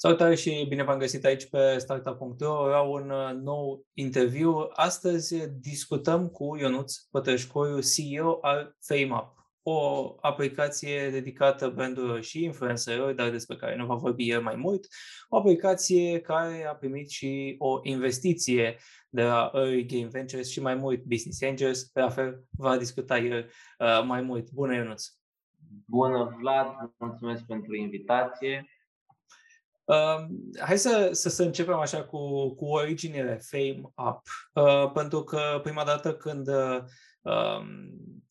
Salutare 0.00 0.34
și 0.34 0.66
bine 0.68 0.82
v-am 0.82 0.98
găsit 0.98 1.24
aici 1.24 1.48
pe 1.48 1.78
startup.ro. 1.78 2.64
Vreau 2.64 2.92
un 2.92 3.10
uh, 3.10 3.30
nou 3.42 3.86
interviu. 3.92 4.68
Astăzi 4.72 5.48
discutăm 5.48 6.28
cu 6.28 6.56
Ionuț 6.56 6.96
Pătășcoiu, 6.96 7.78
CEO 7.80 8.38
al 8.40 8.76
FameUp, 8.80 9.38
o 9.62 10.14
aplicație 10.20 11.10
dedicată 11.10 11.68
brandurilor 11.68 12.22
și 12.22 12.44
influencerilor, 12.44 13.12
dar 13.12 13.30
despre 13.30 13.56
care 13.56 13.76
nu 13.76 13.86
va 13.86 13.94
vorbi 13.94 14.30
el 14.30 14.42
mai 14.42 14.56
mult. 14.56 14.86
O 15.28 15.36
aplicație 15.36 16.20
care 16.20 16.66
a 16.70 16.74
primit 16.74 17.10
și 17.10 17.54
o 17.58 17.80
investiție 17.82 18.78
de 19.08 19.22
la 19.22 19.50
Early 19.54 19.86
Game 19.86 20.06
Ventures 20.06 20.50
și 20.50 20.60
mai 20.60 20.74
mult 20.74 21.02
Business 21.02 21.42
Angels. 21.42 21.90
La 21.92 22.10
fel 22.10 22.44
va 22.50 22.76
discuta 22.76 23.18
el 23.18 23.50
uh, 23.78 24.02
mai 24.04 24.22
mult. 24.22 24.50
Bună, 24.50 24.74
Ionuț! 24.74 25.06
Bună, 25.86 26.36
Vlad! 26.40 26.66
Mulțumesc 26.98 27.44
pentru 27.46 27.74
invitație 27.74 28.68
Uh, 29.88 30.26
hai 30.60 30.78
să, 30.78 31.08
să, 31.12 31.28
să 31.28 31.42
începem 31.42 31.74
așa 31.78 32.04
cu, 32.04 32.54
cu 32.54 32.64
originile 32.64 33.40
Fame 33.50 33.80
Up, 33.82 34.22
uh, 34.52 34.90
pentru 34.92 35.24
că 35.24 35.60
prima 35.62 35.84
dată 35.84 36.14
când 36.14 36.48
uh, 36.48 36.82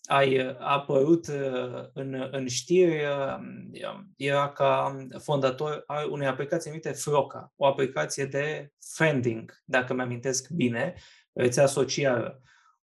ai 0.08 0.56
apărut 0.60 1.28
uh, 1.28 1.84
în, 1.94 2.28
în 2.32 2.48
știri 2.48 3.04
uh, 3.06 4.00
era 4.16 4.50
ca 4.50 4.98
fondator 5.18 5.84
al 5.86 6.10
unei 6.10 6.28
aplicații 6.28 6.70
numite 6.70 6.92
Froca, 6.92 7.54
o 7.56 7.66
aplicație 7.66 8.26
de 8.26 8.72
friending, 8.96 9.62
dacă 9.66 9.94
mi-amintesc 9.94 10.50
bine, 10.50 10.94
rețea 11.34 11.66
socială. 11.66 12.42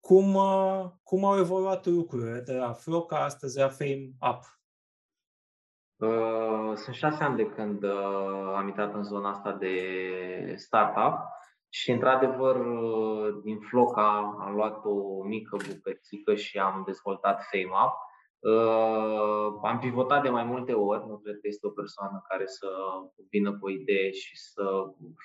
Cum, 0.01 0.35
uh, 0.35 0.91
cum 1.03 1.25
au 1.25 1.39
evoluat 1.39 1.87
lucrurile 1.87 2.41
de 2.41 2.53
la 2.53 2.73
Froca 2.73 3.25
astăzi 3.25 3.59
la 3.59 3.69
Fame 3.69 4.11
Up? 4.21 4.57
Uh, 5.97 6.77
sunt 6.77 6.95
șase 6.95 7.25
ani 7.25 7.37
de 7.37 7.47
când 7.47 7.83
uh, 7.83 8.55
am 8.57 8.67
intrat 8.67 8.95
în 8.95 9.03
zona 9.03 9.31
asta 9.31 9.53
de 9.53 10.55
startup 10.57 11.19
și, 11.79 11.91
într-adevăr, 11.91 12.57
uh, 12.57 13.41
din 13.43 13.59
Floca 13.59 14.37
am 14.41 14.55
luat 14.55 14.85
o 14.85 15.23
mică 15.23 15.57
bucățică 15.69 16.35
și 16.35 16.59
am 16.59 16.83
dezvoltat 16.87 17.43
FameUp. 17.51 18.05
Am 19.63 19.79
pivotat 19.79 20.23
de 20.23 20.29
mai 20.29 20.45
multe 20.45 20.73
ori, 20.73 21.07
nu 21.07 21.17
cred 21.17 21.35
că 21.35 21.47
este 21.49 21.67
o 21.67 21.71
persoană 21.71 22.25
care 22.29 22.47
să 22.47 22.69
vină 23.31 23.51
cu 23.59 23.67
o 23.67 23.71
idee 23.71 24.11
și 24.11 24.37
să 24.37 24.65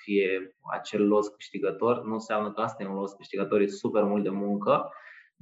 fie 0.04 0.56
acel 0.72 1.08
los 1.08 1.28
câștigător. 1.28 2.04
Nu 2.04 2.12
înseamnă 2.12 2.52
că 2.52 2.60
asta 2.60 2.82
e 2.82 2.86
un 2.86 2.94
los 2.94 3.12
câștigător, 3.12 3.60
e 3.60 3.66
super 3.66 4.02
mult 4.02 4.22
de 4.22 4.30
muncă 4.30 4.92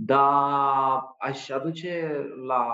dar 0.02 1.14
aș 1.18 1.48
aduce 1.48 2.24
la 2.46 2.64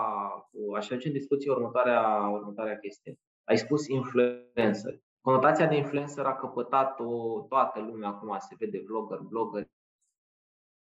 aș 0.77 0.91
aduce 0.91 1.07
în 1.07 1.12
discuție 1.12 1.51
următoarea, 1.51 2.29
următoarea 2.33 2.79
chestie. 2.79 3.19
Ai 3.45 3.59
spus 3.59 3.87
influencer. 3.87 5.01
Conotația 5.27 5.67
de 5.67 5.77
influencer 5.77 6.25
a 6.25 6.37
căpătat-o 6.37 7.41
toată 7.41 7.81
lumea 7.81 8.09
acum, 8.09 8.37
se 8.39 8.55
vede 8.59 8.83
vlogger, 8.87 9.19
blogger, 9.19 9.69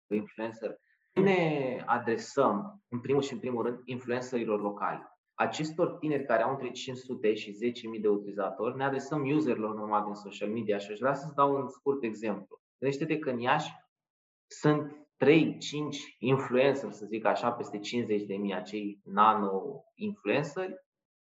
influencer. 0.07 0.79
Ne 1.13 1.83
adresăm, 1.85 2.83
în 2.87 2.99
primul 2.99 3.21
și 3.21 3.33
în 3.33 3.39
primul 3.39 3.63
rând, 3.63 3.79
influencerilor 3.85 4.61
locali. 4.61 5.03
Acestor 5.33 5.91
tineri 5.91 6.25
care 6.25 6.43
au 6.43 6.51
între 6.51 6.71
500 6.71 7.33
și 7.33 7.51
10.000 7.95 8.01
de 8.01 8.07
utilizatori, 8.07 8.75
ne 8.75 8.83
adresăm 8.83 9.27
userilor 9.27 9.75
normal 9.75 10.03
din 10.03 10.13
social 10.13 10.49
media 10.49 10.77
și 10.77 10.91
aș 10.91 10.99
vrea 10.99 11.13
să-ți 11.13 11.35
dau 11.35 11.55
un 11.55 11.69
scurt 11.69 12.03
exemplu. 12.03 12.61
Gândește-te 12.77 13.19
că 13.19 13.29
în 13.29 13.39
Iași 13.39 13.71
sunt 14.47 15.07
3, 15.17 15.57
5 15.57 16.15
influencer, 16.19 16.91
să 16.91 17.05
zic 17.05 17.25
așa, 17.25 17.51
peste 17.51 17.79
50 17.79 18.23
de 18.23 18.35
mii 18.35 18.53
acei 18.53 19.01
nano-influenceri 19.03 20.83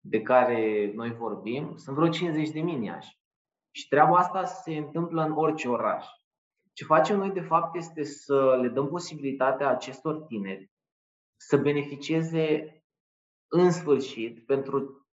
de 0.05 0.23
care 0.23 0.93
noi 0.95 1.13
vorbim, 1.13 1.77
sunt 1.77 1.97
vreo 1.97 2.09
50 2.09 2.51
de 2.51 2.61
mii 2.61 2.77
în 2.77 2.83
Iași. 2.83 3.19
Și 3.71 3.89
treaba 3.89 4.17
asta 4.19 4.45
se 4.45 4.77
întâmplă 4.77 5.23
în 5.23 5.33
orice 5.33 5.69
oraș. 5.69 6.07
Ce 6.73 6.85
facem 6.85 7.19
noi, 7.19 7.31
de 7.31 7.41
fapt, 7.41 7.77
este 7.77 8.03
să 8.03 8.59
le 8.61 8.69
dăm 8.69 8.89
posibilitatea 8.89 9.69
acestor 9.69 10.23
tineri 10.23 10.71
să 11.37 11.57
beneficieze 11.57 12.77
în 13.49 13.71
sfârșit 13.71 14.47
pentru 14.47 15.07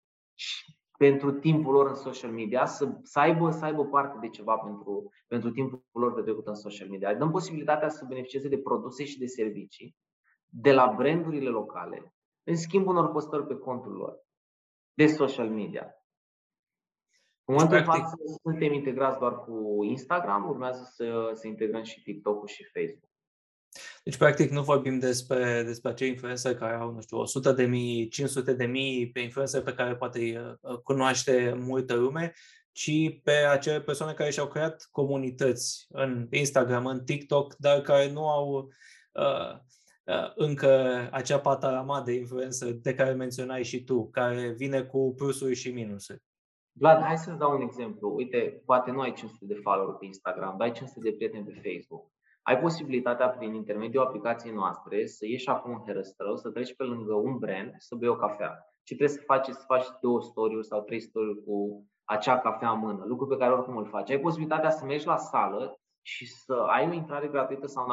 pentru 0.98 1.32
timpul 1.32 1.72
lor 1.72 1.86
în 1.86 1.94
social 1.94 2.30
media, 2.30 2.66
să, 2.66 2.98
să, 3.02 3.18
aibă, 3.18 3.50
să 3.50 3.64
aibă 3.64 3.84
parte 3.84 4.18
de 4.20 4.28
ceva 4.28 4.56
pentru, 4.56 5.10
pentru 5.26 5.50
timpul 5.50 5.82
lor 5.92 6.14
de 6.14 6.22
trecut 6.22 6.46
în 6.46 6.54
social 6.54 6.88
media. 6.88 7.14
Dăm 7.14 7.30
posibilitatea 7.30 7.88
să 7.88 8.04
beneficieze 8.08 8.48
de 8.48 8.58
produse 8.58 9.04
și 9.04 9.18
de 9.18 9.26
servicii 9.26 9.96
de 10.46 10.72
la 10.72 10.94
brandurile 10.96 11.48
locale, 11.48 12.14
în 12.46 12.56
schimb 12.56 12.86
unor 12.86 13.10
postări 13.10 13.46
pe 13.46 13.54
contul 13.54 13.92
lor 13.92 14.27
de 14.98 15.06
social 15.06 15.48
media. 15.48 15.86
În 17.44 17.54
momentul 17.54 17.78
de 17.78 17.84
față 17.84 18.16
suntem 18.42 18.72
integrați 18.72 19.18
doar 19.18 19.34
cu 19.34 19.84
Instagram, 19.84 20.48
urmează 20.48 20.90
să, 20.94 21.30
să 21.34 21.46
integrăm 21.46 21.82
și 21.82 22.02
TikTok-ul 22.02 22.46
și 22.46 22.64
Facebook. 22.64 23.10
Deci, 24.04 24.16
practic, 24.16 24.50
nu 24.50 24.62
vorbim 24.62 24.98
despre, 24.98 25.62
despre 25.62 25.90
acei 25.90 26.08
influencer 26.08 26.54
care 26.54 26.74
au, 26.74 26.90
nu 26.90 27.00
știu, 27.00 27.18
100 27.18 27.52
de 27.52 27.64
mii, 27.64 28.08
500 28.08 28.52
de 28.52 28.64
mii 28.64 29.10
pe 29.10 29.20
influencer 29.20 29.62
pe 29.62 29.74
care 29.74 29.96
poate 29.96 30.18
îi 30.18 30.36
uh, 30.36 30.78
cunoaște 30.82 31.54
multă 31.58 31.94
lume, 31.94 32.32
ci 32.72 33.20
pe 33.22 33.32
acele 33.32 33.80
persoane 33.80 34.12
care 34.12 34.30
și-au 34.30 34.48
creat 34.48 34.88
comunități 34.90 35.86
în 35.88 36.26
Instagram, 36.30 36.86
în 36.86 37.04
TikTok, 37.04 37.54
dar 37.56 37.80
care 37.80 38.10
nu 38.10 38.28
au 38.28 38.52
uh, 38.52 38.64
uh, 39.24 39.60
încă 40.34 40.68
acea 41.12 41.38
patarama 41.38 42.02
de 42.02 42.12
influencer 42.12 42.72
de 42.72 42.94
care 42.94 43.12
menționai 43.12 43.64
și 43.64 43.84
tu, 43.84 44.08
care 44.10 44.48
vine 44.56 44.82
cu 44.82 45.14
plusuri 45.16 45.54
și 45.54 45.72
minusuri. 45.72 46.22
Vlad, 46.72 47.02
hai 47.02 47.18
să-ți 47.18 47.38
dau 47.38 47.54
un 47.54 47.60
exemplu. 47.60 48.14
Uite, 48.14 48.62
poate 48.64 48.90
nu 48.90 49.00
ai 49.00 49.12
500 49.12 49.44
de 49.44 49.60
follower 49.62 49.94
pe 49.94 50.04
Instagram, 50.04 50.54
dar 50.58 50.66
ai 50.66 50.72
500 50.72 51.10
de 51.10 51.16
prieteni 51.16 51.44
pe 51.44 51.60
Facebook 51.70 52.10
ai 52.48 52.58
posibilitatea 52.58 53.28
prin 53.28 53.54
intermediul 53.54 54.02
aplicației 54.02 54.52
noastre 54.52 55.06
să 55.06 55.26
ieși 55.26 55.48
acum 55.48 55.72
în 55.72 55.82
herăstrău, 55.86 56.36
să 56.36 56.50
treci 56.50 56.74
pe 56.76 56.82
lângă 56.82 57.14
un 57.14 57.38
brand, 57.38 57.74
să 57.78 57.94
bei 57.94 58.08
o 58.08 58.16
cafea. 58.16 58.66
Ce 58.82 58.94
trebuie 58.94 59.16
să 59.18 59.22
faci? 59.24 59.46
Să 59.46 59.64
faci 59.66 59.86
două 60.00 60.22
story 60.22 60.64
sau 60.64 60.82
trei 60.82 61.00
story 61.00 61.44
cu 61.44 61.86
acea 62.04 62.38
cafea 62.38 62.70
în 62.70 62.78
mână, 62.78 63.04
lucru 63.04 63.26
pe 63.26 63.36
care 63.36 63.52
oricum 63.52 63.76
îl 63.76 63.86
faci. 63.86 64.10
Ai 64.10 64.20
posibilitatea 64.20 64.70
să 64.70 64.84
mergi 64.84 65.06
la 65.06 65.16
sală 65.16 65.80
și 66.02 66.26
să 66.26 66.54
ai 66.54 66.88
o 66.88 66.92
intrare 66.92 67.28
gratuită 67.28 67.66
sau 67.66 67.84
un 67.84 67.90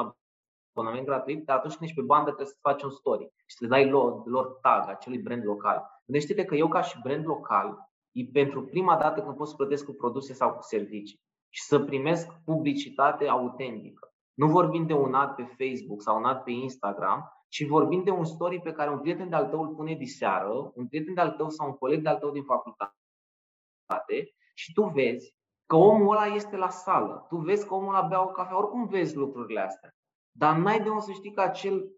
abonament 0.75 1.06
gratuit, 1.06 1.46
dar 1.46 1.58
atunci 1.58 1.75
când 1.75 1.90
ești 1.90 2.02
pe 2.02 2.06
bandă 2.06 2.25
trebuie 2.25 2.47
să 2.47 2.58
faci 2.62 2.84
un 2.84 2.90
story 2.90 3.31
și 3.46 3.56
să 3.56 3.63
le 3.63 3.68
dai 3.68 3.90
lor, 3.90 4.25
lor 4.25 4.46
tag 4.62 4.90
acelui 4.90 5.19
brand 5.19 5.46
local. 5.46 6.02
Gândește-te 6.06 6.46
că 6.46 6.56
eu 6.56 6.68
ca 6.68 6.81
și 6.81 7.02
brand 7.03 7.25
local, 7.25 7.90
e 8.12 8.25
pentru 8.34 8.66
prima 8.66 8.97
dată 8.97 9.22
când 9.22 9.35
pot 9.35 9.47
să 9.47 9.56
plătesc 9.56 9.85
cu 9.85 9.94
produse 9.94 10.34
sau 10.34 10.53
cu 10.53 10.62
servicii 10.62 11.22
și 11.50 11.64
să 11.64 11.80
primesc 11.80 12.28
publicitate 12.46 13.28
autentică. 13.28 14.14
Nu 14.34 14.47
vorbim 14.47 14.85
de 14.85 14.94
un 14.94 15.14
ad 15.14 15.35
pe 15.35 15.44
Facebook 15.44 16.02
sau 16.02 16.18
un 16.18 16.25
ad 16.25 16.44
pe 16.44 16.52
Instagram, 16.52 17.30
ci 17.47 17.68
vorbim 17.68 18.03
de 18.03 18.12
un 18.12 18.25
story 18.25 18.62
pe 18.62 18.72
care 18.72 18.90
un 18.90 19.00
prieten 19.00 19.30
de-al 19.30 19.47
tău 19.50 19.62
îl 19.62 19.75
pune 19.75 19.94
diseară, 19.94 20.72
un 20.75 20.88
prieten 20.88 21.14
de-al 21.14 21.31
tău 21.31 21.50
sau 21.50 21.68
un 21.68 21.74
coleg 21.74 22.02
de-al 22.02 22.18
tău 22.18 22.31
din 22.31 22.44
facultate 22.44 22.96
și 24.53 24.74
tu 24.74 24.84
vezi 24.84 25.35
că 25.66 25.75
omul 25.75 26.16
ăla 26.16 26.25
este 26.25 26.58
la 26.58 26.69
sală, 26.69 27.25
tu 27.30 27.38
vezi 27.38 27.68
că 27.68 27.74
omul 27.74 27.96
ăla 27.96 28.08
bea 28.08 28.24
o 28.24 28.28
cafea, 28.28 28.58
oricum 28.58 28.88
vezi 28.88 29.16
lucrurile 29.16 29.59
astea. 29.59 29.96
Dar 30.38 30.57
n-ai 30.57 30.84
de 30.84 30.90
unde 30.90 31.01
să 31.01 31.12
știi 31.12 31.34
că 31.34 31.41
acel 31.41 31.96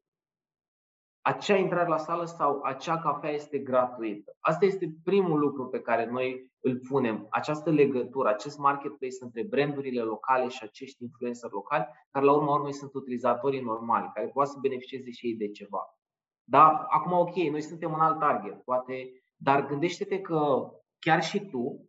acea 1.21 1.55
intrare 1.55 1.89
la 1.89 1.97
sală 1.97 2.25
sau 2.25 2.61
acea 2.63 2.99
cafea 2.99 3.29
este 3.29 3.57
gratuită. 3.57 4.35
Asta 4.39 4.65
este 4.65 4.95
primul 5.03 5.39
lucru 5.39 5.67
pe 5.67 5.79
care 5.79 6.05
noi 6.05 6.51
îl 6.59 6.79
punem, 6.79 7.27
această 7.29 7.69
legătură, 7.69 8.29
acest 8.29 8.57
marketplace 8.57 9.15
între 9.19 9.43
brandurile 9.43 10.01
locale 10.01 10.47
și 10.47 10.59
acești 10.63 11.03
influencer 11.03 11.51
locali, 11.51 11.87
care 12.11 12.25
la 12.25 12.33
urma 12.33 12.53
urmei 12.53 12.73
sunt 12.73 12.93
utilizatorii 12.93 13.61
normali, 13.61 14.11
care 14.13 14.27
poate 14.27 14.49
să 14.49 14.57
beneficieze 14.61 15.11
și 15.11 15.27
ei 15.27 15.35
de 15.35 15.49
ceva. 15.49 15.97
Dar 16.43 16.85
acum, 16.89 17.11
ok, 17.11 17.35
noi 17.35 17.61
suntem 17.61 17.91
un 17.91 17.99
alt 17.99 18.19
target, 18.19 18.63
poate, 18.63 19.11
dar 19.35 19.65
gândește-te 19.65 20.21
că 20.21 20.71
chiar 20.99 21.23
și 21.23 21.45
tu 21.45 21.86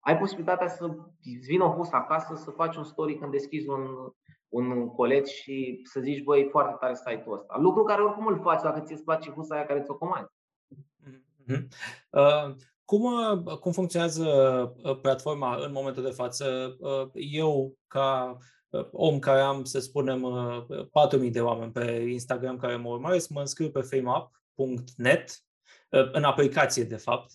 ai 0.00 0.18
posibilitatea 0.18 0.68
să 0.68 0.96
vină 1.46 1.64
o 1.64 1.74
hus 1.74 1.90
acasă, 1.90 2.34
să 2.34 2.50
faci 2.50 2.76
un 2.76 2.84
story 2.84 3.18
când 3.18 3.30
deschizi 3.30 3.68
un, 3.68 3.86
un 4.48 4.88
colet 4.88 5.26
și 5.26 5.80
să 5.82 6.00
zici, 6.00 6.22
băi, 6.22 6.48
foarte 6.50 6.76
tare 6.80 6.94
site-ul 6.94 7.34
ăsta. 7.34 7.58
Lucru 7.58 7.82
care 7.82 8.02
oricum 8.02 8.26
îl 8.26 8.40
faci 8.40 8.62
dacă 8.62 8.80
ți-e 8.80 9.02
place 9.04 9.30
husa 9.30 9.54
aia 9.54 9.66
care 9.66 9.82
ți-o 9.82 9.94
comanzi. 9.94 10.32
Mm-hmm. 11.48 11.66
Uh, 12.10 12.54
cum, 12.88 13.02
uh, 13.02 13.58
cum 13.58 13.72
funcționează 13.72 14.24
uh, 14.82 14.98
platforma 15.00 15.64
în 15.64 15.72
momentul 15.72 16.02
de 16.02 16.10
față? 16.10 16.76
Uh, 16.78 17.08
eu, 17.12 17.78
ca 17.86 18.38
om 18.92 19.18
care 19.18 19.40
am, 19.40 19.64
să 19.64 19.80
spunem, 19.80 20.26
4.000 21.24 21.30
de 21.30 21.40
oameni 21.40 21.72
pe 21.72 22.06
Instagram 22.08 22.56
care 22.56 22.76
mă 22.76 22.88
urmăresc, 22.88 23.28
mă 23.28 23.40
înscriu 23.40 23.70
pe 23.70 23.80
fameup.net, 23.80 25.30
în 25.88 26.24
aplicație, 26.24 26.84
de 26.84 26.96
fapt. 26.96 27.32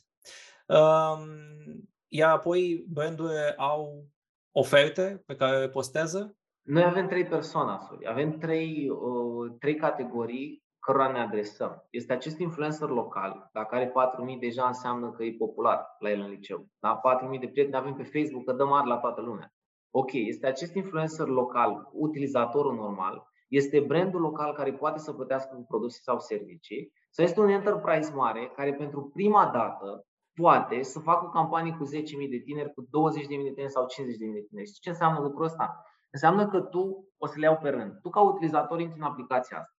Um, 0.68 1.90
iar 2.16 2.32
apoi 2.32 2.86
brandurile 2.90 3.54
au 3.58 4.06
oferte 4.52 5.24
pe 5.26 5.36
care 5.36 5.58
le 5.58 5.70
postează 5.70 6.38
noi 6.62 6.84
avem 6.84 7.08
trei 7.08 7.26
personasuri, 7.26 8.08
avem 8.08 8.38
trei, 8.38 8.90
uh, 8.90 9.56
trei 9.60 9.76
categorii 9.76 10.64
cărora 10.80 11.12
ne 11.12 11.20
adresăm 11.20 11.88
este 11.90 12.14
acest 12.14 12.40
influencer 12.40 12.90
local, 12.90 13.50
dacă 13.54 13.76
are 13.76 13.92
4.000 14.36 14.40
deja 14.40 14.68
înseamnă 14.68 15.12
că 15.12 15.24
e 15.24 15.36
popular 15.38 15.86
la 16.00 16.10
el 16.10 16.20
în 16.20 16.30
liceu. 16.30 16.68
Da? 16.80 17.02
4.000 17.34 17.40
de 17.40 17.48
prieteni 17.48 17.76
avem 17.76 17.94
pe 17.94 18.04
Facebook, 18.04 18.44
că 18.46 18.54
dăm 18.54 18.68
mari 18.68 18.88
la 18.88 18.98
toată 18.98 19.22
lumea. 19.22 19.54
Ok, 19.92 20.12
este 20.14 20.48
acest 20.48 20.76
influencer 20.76 21.28
local, 21.28 21.90
utilizatorul 21.92 22.76
normal, 22.76 23.28
este 23.48 23.80
brandul 23.80 24.22
local 24.22 24.54
care 24.54 24.74
poate 24.74 25.00
să 25.00 25.14
plătească 25.14 25.56
cu 25.56 25.66
produse 25.68 26.00
sau 26.02 26.20
servicii, 26.20 26.92
sau 27.10 27.26
este 27.26 27.40
un 27.40 27.50
enterprise 27.50 28.14
mare 28.14 28.52
care 28.56 28.74
pentru 28.74 29.10
prima 29.14 29.50
dată 29.54 30.06
poate 30.34 30.82
să 30.82 31.00
facă 31.00 31.26
o 31.26 31.30
campanie 31.30 31.76
cu 31.78 31.84
10.000 31.84 32.30
de 32.30 32.38
tineri, 32.38 32.74
cu 32.74 32.82
20.000 32.82 32.90
de 33.28 33.52
tineri 33.54 33.72
sau 33.72 33.86
50.000 33.86 33.90
de 34.18 34.46
tineri. 34.48 34.68
Știi 34.68 34.82
ce 34.82 34.90
înseamnă 34.90 35.20
lucrul 35.20 35.46
ăsta? 35.46 35.86
Înseamnă 36.12 36.48
că 36.48 36.62
tu 36.62 37.14
o 37.18 37.28
să 37.28 37.34
le 37.38 37.46
iau 37.46 37.58
pe 37.58 37.70
rând. 37.70 38.00
Tu 38.02 38.10
ca 38.10 38.22
utilizator 38.22 38.80
intri 38.80 39.00
în 39.00 39.06
aplicația 39.06 39.58
asta. 39.58 39.78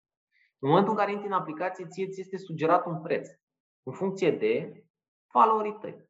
În 0.58 0.68
momentul 0.68 0.92
în 0.92 0.98
care 0.98 1.12
intri 1.12 1.26
în 1.26 1.32
aplicație, 1.32 1.86
ție 1.86 2.08
ți 2.08 2.20
este 2.20 2.36
sugerat 2.36 2.86
un 2.86 3.00
preț 3.00 3.28
în 3.82 3.92
funcție 3.92 4.30
de 4.30 4.84
followerii 5.30 5.78
tăi. 5.80 6.08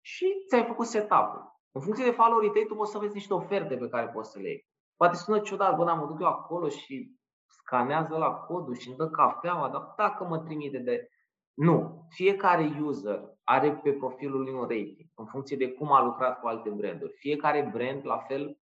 Și 0.00 0.26
ți-ai 0.48 0.64
făcut 0.64 0.86
setup-ul. 0.86 1.52
În 1.72 1.80
funcție 1.80 2.04
de 2.04 2.10
followerii 2.10 2.50
tăi, 2.50 2.66
tu 2.66 2.74
poți 2.74 2.90
să 2.90 2.98
vezi 2.98 3.14
niște 3.14 3.34
oferte 3.34 3.76
pe 3.76 3.88
care 3.88 4.08
poți 4.08 4.30
să 4.30 4.38
le 4.38 4.48
iei. 4.48 4.68
Poate 4.96 5.16
sună 5.16 5.38
ciudat, 5.40 5.76
bă, 5.76 5.84
dar 5.84 5.96
mă 5.96 6.06
duc 6.06 6.20
eu 6.20 6.26
acolo 6.26 6.68
și 6.68 7.16
scanează 7.46 8.16
la 8.16 8.30
codul 8.34 8.74
și 8.74 8.88
îmi 8.88 8.96
dă 8.96 9.08
cafeaua, 9.08 9.68
dar 9.68 9.92
dacă 9.96 10.24
mă 10.24 10.38
trimite 10.38 10.78
de... 10.78 11.08
Nu. 11.54 12.06
Fiecare 12.08 12.78
user 12.82 13.22
are 13.44 13.80
pe 13.82 13.92
profilul 13.92 14.42
lui 14.42 14.52
un 14.52 14.60
rating 14.60 15.10
în 15.14 15.26
funcție 15.26 15.56
de 15.56 15.72
cum 15.72 15.92
a 15.92 16.04
lucrat 16.04 16.40
cu 16.40 16.46
alte 16.46 16.70
branduri. 16.70 17.12
Fiecare 17.12 17.70
brand, 17.72 18.06
la 18.06 18.18
fel, 18.18 18.58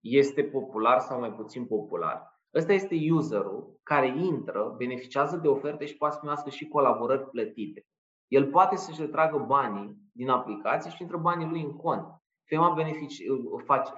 este 0.00 0.44
popular 0.44 0.98
sau 0.98 1.20
mai 1.20 1.32
puțin 1.32 1.66
popular. 1.66 2.36
Ăsta 2.54 2.72
este 2.72 2.96
userul 3.10 3.80
care 3.82 4.18
intră, 4.18 4.74
beneficiază 4.76 5.36
de 5.36 5.48
oferte 5.48 5.84
și 5.84 5.96
poate 5.96 6.14
să 6.14 6.20
primească 6.20 6.50
și 6.50 6.68
colaborări 6.68 7.28
plătite. 7.28 7.86
El 8.26 8.50
poate 8.50 8.76
să-și 8.76 9.00
retragă 9.00 9.38
banii 9.38 9.96
din 10.12 10.28
aplicație 10.28 10.90
și 10.90 11.02
intră 11.02 11.16
banii 11.16 11.48
lui 11.48 11.62
în 11.62 11.76
cont. 11.76 12.06
Fema 12.44 12.72
benefici, 12.74 13.22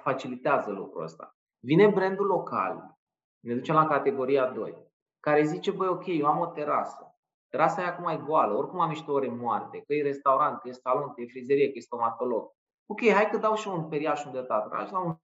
facilitează 0.03 0.71
lucrul 0.71 1.03
ăsta. 1.03 1.37
Vine 1.61 1.89
brandul 1.89 2.27
local, 2.27 2.99
ne 3.41 3.55
ducem 3.55 3.75
la 3.75 3.87
categoria 3.87 4.51
2, 4.51 4.75
care 5.21 5.43
zice, 5.43 5.71
băi, 5.71 5.89
ok, 5.89 6.07
eu 6.07 6.27
am 6.27 6.39
o 6.39 6.47
terasă. 6.47 7.10
Terasa 7.51 7.83
e 7.83 7.87
acum 7.87 8.09
e 8.09 8.23
goală, 8.27 8.55
oricum 8.55 8.81
am 8.81 8.89
niște 8.89 9.11
ore 9.11 9.29
moarte, 9.29 9.83
că 9.87 9.95
e 9.95 10.03
restaurant, 10.03 10.61
că 10.61 10.69
e 10.69 10.73
salon, 10.73 11.13
că 11.13 11.21
e 11.21 11.27
frizerie, 11.27 11.67
că 11.71 11.79
e 11.79 11.81
stomatolog. 11.81 12.51
Ok, 12.87 13.01
hai 13.01 13.31
că 13.31 13.37
dau 13.37 13.55
și 13.55 13.69
un 13.69 13.89
periaș 13.89 14.25
unde 14.25 14.41
tatraj 14.41 14.91
la 14.91 14.99
un 14.99 15.15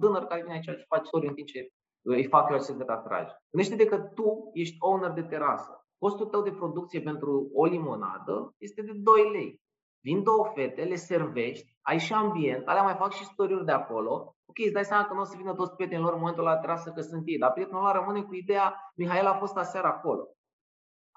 tânăr 0.00 0.24
care 0.24 0.42
vine 0.42 0.54
aici 0.54 0.64
și 0.64 0.86
face 0.88 1.04
story 1.04 1.26
în 1.26 1.34
timp 1.34 1.46
ce 1.46 1.68
îi 2.02 2.26
fac 2.26 2.50
eu 2.50 2.56
acest 2.56 2.76
de 2.76 2.84
tatraj. 2.84 3.28
Gândește-te 3.50 3.84
că 3.84 3.98
tu 3.98 4.50
ești 4.52 4.76
owner 4.78 5.10
de 5.10 5.22
terasă. 5.22 5.86
Costul 5.98 6.26
tău 6.26 6.42
de 6.42 6.52
producție 6.52 7.00
pentru 7.00 7.50
o 7.54 7.64
limonadă 7.64 8.54
este 8.58 8.82
de 8.82 8.92
2 8.94 9.30
lei. 9.30 9.60
Vin 10.00 10.22
două 10.22 10.50
fete, 10.54 10.82
le 10.82 10.94
servești, 10.94 11.76
ai 11.82 11.98
și 11.98 12.12
ambient, 12.12 12.68
alea 12.68 12.82
mai 12.82 12.94
fac 12.94 13.12
și 13.12 13.24
story 13.24 13.64
de 13.64 13.72
acolo. 13.72 14.36
Ok, 14.44 14.58
îți 14.64 14.72
dai 14.72 14.84
seama 14.84 15.06
că 15.06 15.14
nu 15.14 15.20
o 15.20 15.24
să 15.24 15.36
vină 15.36 15.54
toți 15.54 15.74
prietenii 15.74 16.04
lor 16.04 16.12
în 16.12 16.18
momentul 16.18 16.44
la 16.44 16.56
terasă 16.56 16.90
că 16.90 17.00
sunt 17.00 17.22
ei, 17.26 17.38
dar 17.38 17.52
prietenul 17.52 17.80
ăla 17.80 17.92
rămâne 17.92 18.22
cu 18.22 18.34
ideea, 18.34 18.92
Mihail 18.94 19.26
a 19.26 19.34
fost 19.34 19.56
aseară 19.56 19.86
acolo. 19.86 20.35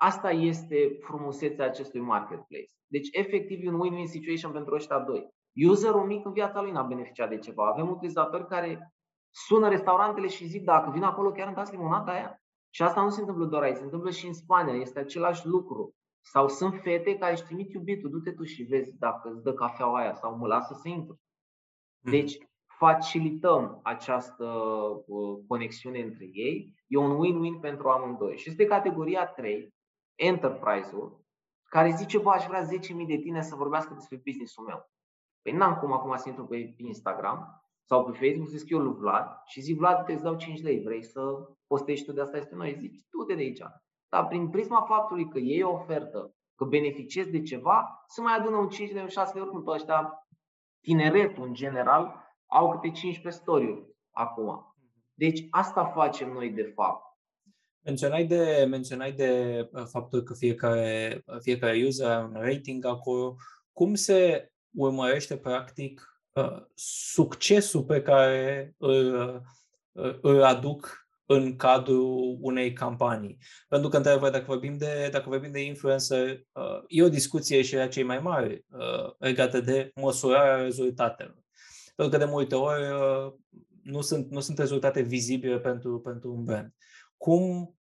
Asta 0.02 0.32
este 0.32 0.98
frumusețea 1.02 1.66
acestui 1.66 2.00
marketplace. 2.00 2.72
Deci, 2.88 3.08
efectiv, 3.12 3.66
e 3.66 3.70
un 3.70 3.82
win-win 3.82 4.10
situation 4.10 4.52
pentru 4.52 4.76
ăștia 4.76 5.00
doi. 5.00 5.28
Userul 5.68 6.06
mic 6.06 6.26
în 6.26 6.32
viața 6.32 6.62
lui 6.62 6.72
n-a 6.72 6.82
beneficiat 6.82 7.30
de 7.30 7.38
ceva. 7.38 7.68
Avem 7.68 7.90
utilizatori 7.90 8.48
care 8.48 8.94
sună 9.30 9.70
restaurantele 9.70 10.28
și 10.28 10.48
zic 10.48 10.64
dacă 10.64 10.92
vin 10.92 11.04
acolo 11.04 11.32
chiar 11.32 11.48
îmi 11.48 11.56
dați 11.56 11.72
limonata 11.72 12.12
aia. 12.12 12.42
Și 12.70 12.82
asta 12.82 13.02
nu 13.02 13.10
se 13.10 13.20
întâmplă 13.20 13.46
doar 13.46 13.64
aici, 13.64 13.76
se 13.76 13.84
întâmplă 13.84 14.10
și 14.12 14.28
în 14.28 14.34
Spania, 14.34 14.74
este 14.74 15.00
același 15.00 15.48
lucru. 15.48 15.94
Sau 16.22 16.48
sunt 16.48 16.80
fete 16.82 17.18
care 17.18 17.32
își 17.32 17.44
trimit 17.44 17.74
iubitul, 17.74 18.10
du-te 18.10 18.32
tu 18.32 18.44
și 18.44 18.64
vezi 18.64 18.98
dacă 18.98 19.30
îți 19.30 19.44
dă 19.44 19.54
cafeaua 19.54 20.00
aia 20.00 20.14
sau 20.14 20.38
mă 20.38 20.48
lasă 20.48 20.74
să 20.74 20.88
intru. 20.88 21.20
Hmm. 22.02 22.12
Deci 22.12 22.38
facilităm 22.78 23.80
această 23.84 24.46
uh, 25.06 25.40
conexiune 25.48 26.00
între 26.00 26.30
ei, 26.32 26.74
e 26.88 26.98
un 26.98 27.20
win-win 27.20 27.62
pentru 27.62 27.90
amândoi. 27.90 28.38
Și 28.38 28.50
este 28.50 28.66
categoria 28.66 29.26
3, 29.26 29.74
enterprise-ul, 30.20 31.26
care 31.64 31.90
zice, 31.90 32.18
bă, 32.18 32.30
aș 32.30 32.46
vrea 32.46 32.68
10.000 32.68 32.68
de 33.08 33.18
tine 33.18 33.42
să 33.42 33.56
vorbească 33.56 33.94
despre 33.94 34.22
business-ul 34.26 34.66
meu. 34.66 34.90
Păi 35.42 35.52
n-am 35.52 35.76
cum 35.76 35.92
acum 35.92 36.16
să 36.16 36.30
intru 36.30 36.46
pe 36.46 36.74
Instagram 36.78 37.64
sau 37.84 38.06
pe 38.06 38.12
Facebook 38.12 38.50
să 38.50 38.58
scriu 38.58 38.80
lui 38.80 38.94
Vlad 38.94 39.42
și 39.46 39.62
zic, 39.62 39.78
Vlad, 39.78 40.06
te 40.06 40.14
dau 40.14 40.36
5 40.36 40.62
lei, 40.62 40.82
vrei 40.82 41.04
să 41.04 41.22
postești 41.68 42.06
tu 42.06 42.12
de 42.12 42.22
asta 42.22 42.38
este 42.38 42.56
noi? 42.56 42.76
Zici, 42.80 43.06
tu 43.10 43.24
de 43.24 43.34
aici. 43.34 43.62
Dar 44.10 44.28
prin 44.28 44.50
prisma 44.50 44.82
faptului 44.82 45.28
că 45.28 45.40
ei 45.40 45.64
o 45.64 45.72
ofertă, 45.72 46.34
că 46.56 46.66
beneficiezi 46.66 47.30
de 47.30 47.42
ceva, 47.42 48.04
să 48.08 48.22
mai 48.22 48.36
adună 48.36 48.58
un 48.58 48.70
5 48.70 48.92
de 48.92 49.08
6 49.08 49.34
lei, 49.34 49.42
oricum 49.42 49.64
pe 49.64 49.72
ăștia, 49.72 50.28
tineretul 50.82 51.44
în 51.44 51.54
general, 51.54 52.28
au 52.46 52.70
câte 52.70 52.92
15 52.92 53.42
story 53.42 53.86
acum. 54.12 54.76
Deci 55.14 55.48
asta 55.50 55.86
facem 55.86 56.32
noi 56.32 56.50
de 56.50 56.64
fapt. 56.64 57.09
Menționai 57.90 58.26
de, 58.26 58.66
menționai 58.70 59.12
de 59.12 59.60
uh, 59.72 59.84
faptul 59.86 60.22
că 60.24 60.34
fiecare, 60.34 61.24
fiecare 61.40 61.84
user 61.86 62.08
are 62.08 62.24
un 62.24 62.42
rating 62.42 62.86
acolo. 62.86 63.36
Cum 63.74 63.96
se 63.96 64.52
urmărește 64.76 65.38
practic 65.38 66.22
uh, 66.34 66.62
succesul 67.14 67.84
pe 67.84 68.02
care 68.02 68.74
îl, 68.78 69.42
uh, 69.92 70.18
îl 70.22 70.44
aduc 70.44 71.08
în 71.26 71.56
cadrul 71.56 72.38
unei 72.42 72.74
campanii. 72.74 73.38
Pentru 73.68 73.90
că, 73.90 73.98
într-adevăr, 73.98 74.32
dacă 74.32 74.46
vorbim 74.48 74.78
de, 74.78 75.10
dacă 75.12 75.30
vorbim 75.30 75.52
de 75.52 75.64
influencer, 75.64 76.42
e 76.88 77.04
o 77.04 77.10
discuție 77.10 77.62
și 77.62 77.76
a 77.76 77.88
cei 77.88 78.04
mai 78.04 78.20
mari 78.20 78.66
legată 79.18 79.60
de 79.62 79.92
măsurarea 79.96 80.64
rezultatelor. 80.64 81.44
Pentru 81.96 82.18
că 82.18 82.26
de 82.26 82.32
multe 82.32 82.56
ori 82.56 82.84
nu 83.84 84.02
sunt, 84.02 84.30
nu 84.30 84.40
sunt 84.40 84.58
rezultate 84.58 85.02
vizibile 85.02 85.60
pentru, 85.60 86.00
pentru 86.00 86.34
un 86.34 86.44
brand. 86.44 86.74
Cum, 87.18 87.76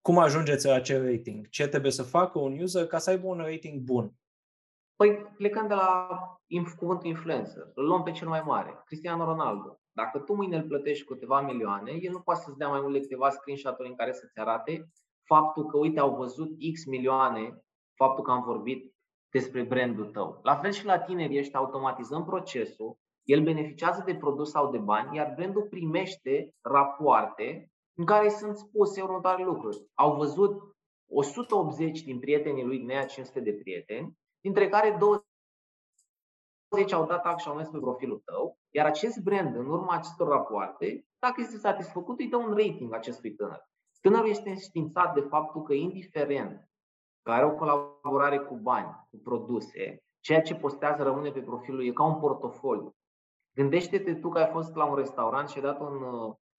cum 0.00 0.18
ajungeți 0.18 0.66
la 0.66 0.74
acel 0.74 1.10
rating? 1.10 1.48
Ce 1.48 1.68
trebuie 1.68 1.92
să 1.92 2.02
facă 2.02 2.38
un 2.38 2.60
user 2.60 2.86
ca 2.86 2.98
să 2.98 3.10
aibă 3.10 3.26
un 3.26 3.38
rating 3.38 3.80
bun? 3.80 4.12
Păi 4.96 5.16
plecând 5.36 5.68
de 5.68 5.74
la 5.74 6.08
cuvântul 6.76 7.08
influencer, 7.08 7.62
îl 7.74 7.84
luăm 7.84 8.02
pe 8.02 8.10
cel 8.10 8.28
mai 8.28 8.42
mare, 8.44 8.82
Cristiano 8.84 9.24
Ronaldo. 9.24 9.80
Dacă 9.92 10.18
tu 10.18 10.34
mâine 10.34 10.56
îl 10.56 10.62
plătești 10.62 11.04
câteva 11.04 11.40
milioane, 11.40 11.90
el 12.00 12.12
nu 12.12 12.20
poate 12.20 12.40
să-ți 12.44 12.58
dea 12.58 12.68
mai 12.68 12.80
multe 12.80 13.00
câteva 13.00 13.30
screenshot-uri 13.30 13.88
în 13.88 13.94
care 13.94 14.12
să-ți 14.12 14.38
arate 14.38 14.88
faptul 15.24 15.66
că, 15.66 15.76
uite, 15.76 16.00
au 16.00 16.16
văzut 16.16 16.50
X 16.72 16.84
milioane, 16.84 17.62
faptul 17.94 18.24
că 18.24 18.30
am 18.30 18.42
vorbit 18.42 18.94
despre 19.30 19.62
brandul 19.62 20.10
tău. 20.10 20.40
La 20.42 20.56
fel 20.56 20.70
și 20.70 20.84
la 20.84 20.98
tineri 20.98 21.36
ești 21.36 21.54
automatizăm 21.54 22.24
procesul, 22.24 22.98
el 23.22 23.42
beneficiază 23.42 24.02
de 24.06 24.14
produs 24.14 24.50
sau 24.50 24.70
de 24.70 24.78
bani, 24.78 25.16
iar 25.16 25.32
brandul 25.36 25.66
primește 25.70 26.54
rapoarte 26.60 27.70
în 27.98 28.04
care 28.04 28.28
sunt 28.28 28.56
spuse 28.56 29.02
următoarele 29.02 29.44
lucruri. 29.44 29.86
Au 29.94 30.16
văzut 30.16 30.76
180 31.10 32.02
din 32.02 32.18
prietenii 32.18 32.64
lui, 32.64 32.78
din 32.78 32.88
500 32.88 33.40
de 33.40 33.52
prieteni, 33.52 34.18
dintre 34.40 34.68
care 34.68 34.96
20 34.98 36.92
au 36.92 37.06
dat 37.06 37.24
act 37.24 37.40
și 37.40 37.48
au 37.48 37.54
mers 37.54 37.68
pe 37.68 37.78
profilul 37.78 38.22
tău, 38.24 38.58
iar 38.70 38.86
acest 38.86 39.18
brand, 39.18 39.56
în 39.56 39.66
urma 39.66 39.94
acestor 39.94 40.28
rapoarte, 40.28 41.06
dacă 41.18 41.40
este 41.40 41.56
satisfăcut, 41.56 42.18
îi 42.18 42.28
dă 42.28 42.36
un 42.36 42.54
rating 42.54 42.94
acestui 42.94 43.34
tânăr. 43.34 43.68
Tânărul 44.00 44.28
este 44.28 44.48
înștiințat 44.48 45.14
de 45.14 45.20
faptul 45.20 45.62
că, 45.62 45.72
indiferent 45.72 46.68
că 47.22 47.30
are 47.30 47.44
o 47.44 47.54
colaborare 47.54 48.38
cu 48.38 48.54
bani, 48.54 49.06
cu 49.10 49.20
produse, 49.22 50.02
ceea 50.20 50.42
ce 50.42 50.54
postează 50.54 51.02
rămâne 51.02 51.30
pe 51.30 51.40
profilul 51.40 51.86
e 51.86 51.92
ca 51.92 52.04
un 52.04 52.18
portofoliu. 52.20 52.96
Gândește-te 53.54 54.14
tu 54.14 54.28
că 54.28 54.38
ai 54.38 54.50
fost 54.50 54.74
la 54.74 54.84
un 54.84 54.94
restaurant 54.94 55.48
și 55.48 55.56
ai 55.56 55.62
dat 55.62 55.80
un, 55.80 56.02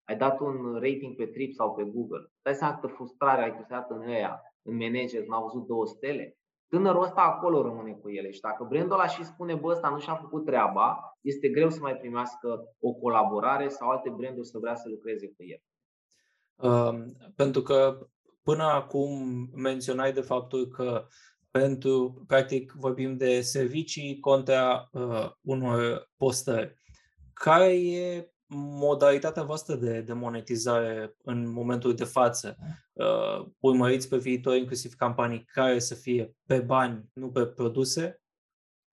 ai 0.09 0.17
dat 0.17 0.39
un 0.39 0.73
rating 0.73 1.15
pe 1.15 1.25
Trip 1.25 1.53
sau 1.53 1.73
pe 1.73 1.83
Google. 1.83 2.31
Dai 2.41 2.55
seama 2.55 2.73
câtă 2.79 2.93
frustrare 2.93 3.43
ai 3.43 3.65
creat 3.65 3.89
în 3.89 4.01
ea, 4.01 4.41
în 4.61 4.75
manager, 4.75 5.25
n-au 5.25 5.43
văzut 5.43 5.67
două 5.67 5.85
stele 5.85 6.39
tânărul 6.69 7.03
ăsta 7.03 7.21
acolo 7.21 7.61
rămâne 7.61 7.91
cu 7.91 8.09
ele. 8.09 8.31
Și 8.31 8.39
dacă 8.39 8.63
brandul 8.69 8.93
ăla 8.93 9.07
și 9.07 9.25
spune, 9.25 9.55
bă, 9.55 9.71
ăsta 9.71 9.89
nu 9.89 9.99
și-a 9.99 10.15
făcut 10.15 10.45
treaba, 10.45 11.17
este 11.21 11.49
greu 11.49 11.69
să 11.69 11.79
mai 11.81 11.95
primească 11.95 12.47
o 12.79 12.93
colaborare 12.93 13.67
sau 13.67 13.89
alte 13.89 14.13
branduri 14.17 14.47
să 14.47 14.57
vrea 14.57 14.75
să 14.75 14.89
lucreze 14.89 15.27
cu 15.27 15.43
el. 15.43 15.61
Uh, 16.55 16.99
pentru 17.35 17.61
că 17.61 18.07
până 18.43 18.63
acum 18.63 19.11
menționai 19.55 20.13
de 20.13 20.21
faptul 20.21 20.67
că 20.67 21.05
pentru, 21.51 22.23
practic, 22.27 22.71
vorbim 22.71 23.17
de 23.17 23.41
servicii 23.41 24.19
contra 24.19 24.89
uh, 24.91 25.29
unor 25.41 26.09
postări. 26.17 26.75
Care 27.33 27.73
e 27.73 28.31
modalitatea 28.55 29.43
voastră 29.43 29.75
de, 29.75 30.01
de 30.01 30.13
monetizare 30.13 31.15
în 31.23 31.51
momentul 31.51 31.95
de 31.95 32.03
față? 32.03 32.57
Uh, 32.93 33.47
urmăriți 33.59 34.09
pe 34.09 34.17
viitor 34.17 34.55
inclusiv 34.55 34.93
campanii 34.93 35.43
care 35.43 35.79
să 35.79 35.95
fie 35.95 36.35
pe 36.45 36.59
bani, 36.59 37.09
nu 37.13 37.31
pe 37.31 37.45
produse? 37.45 38.21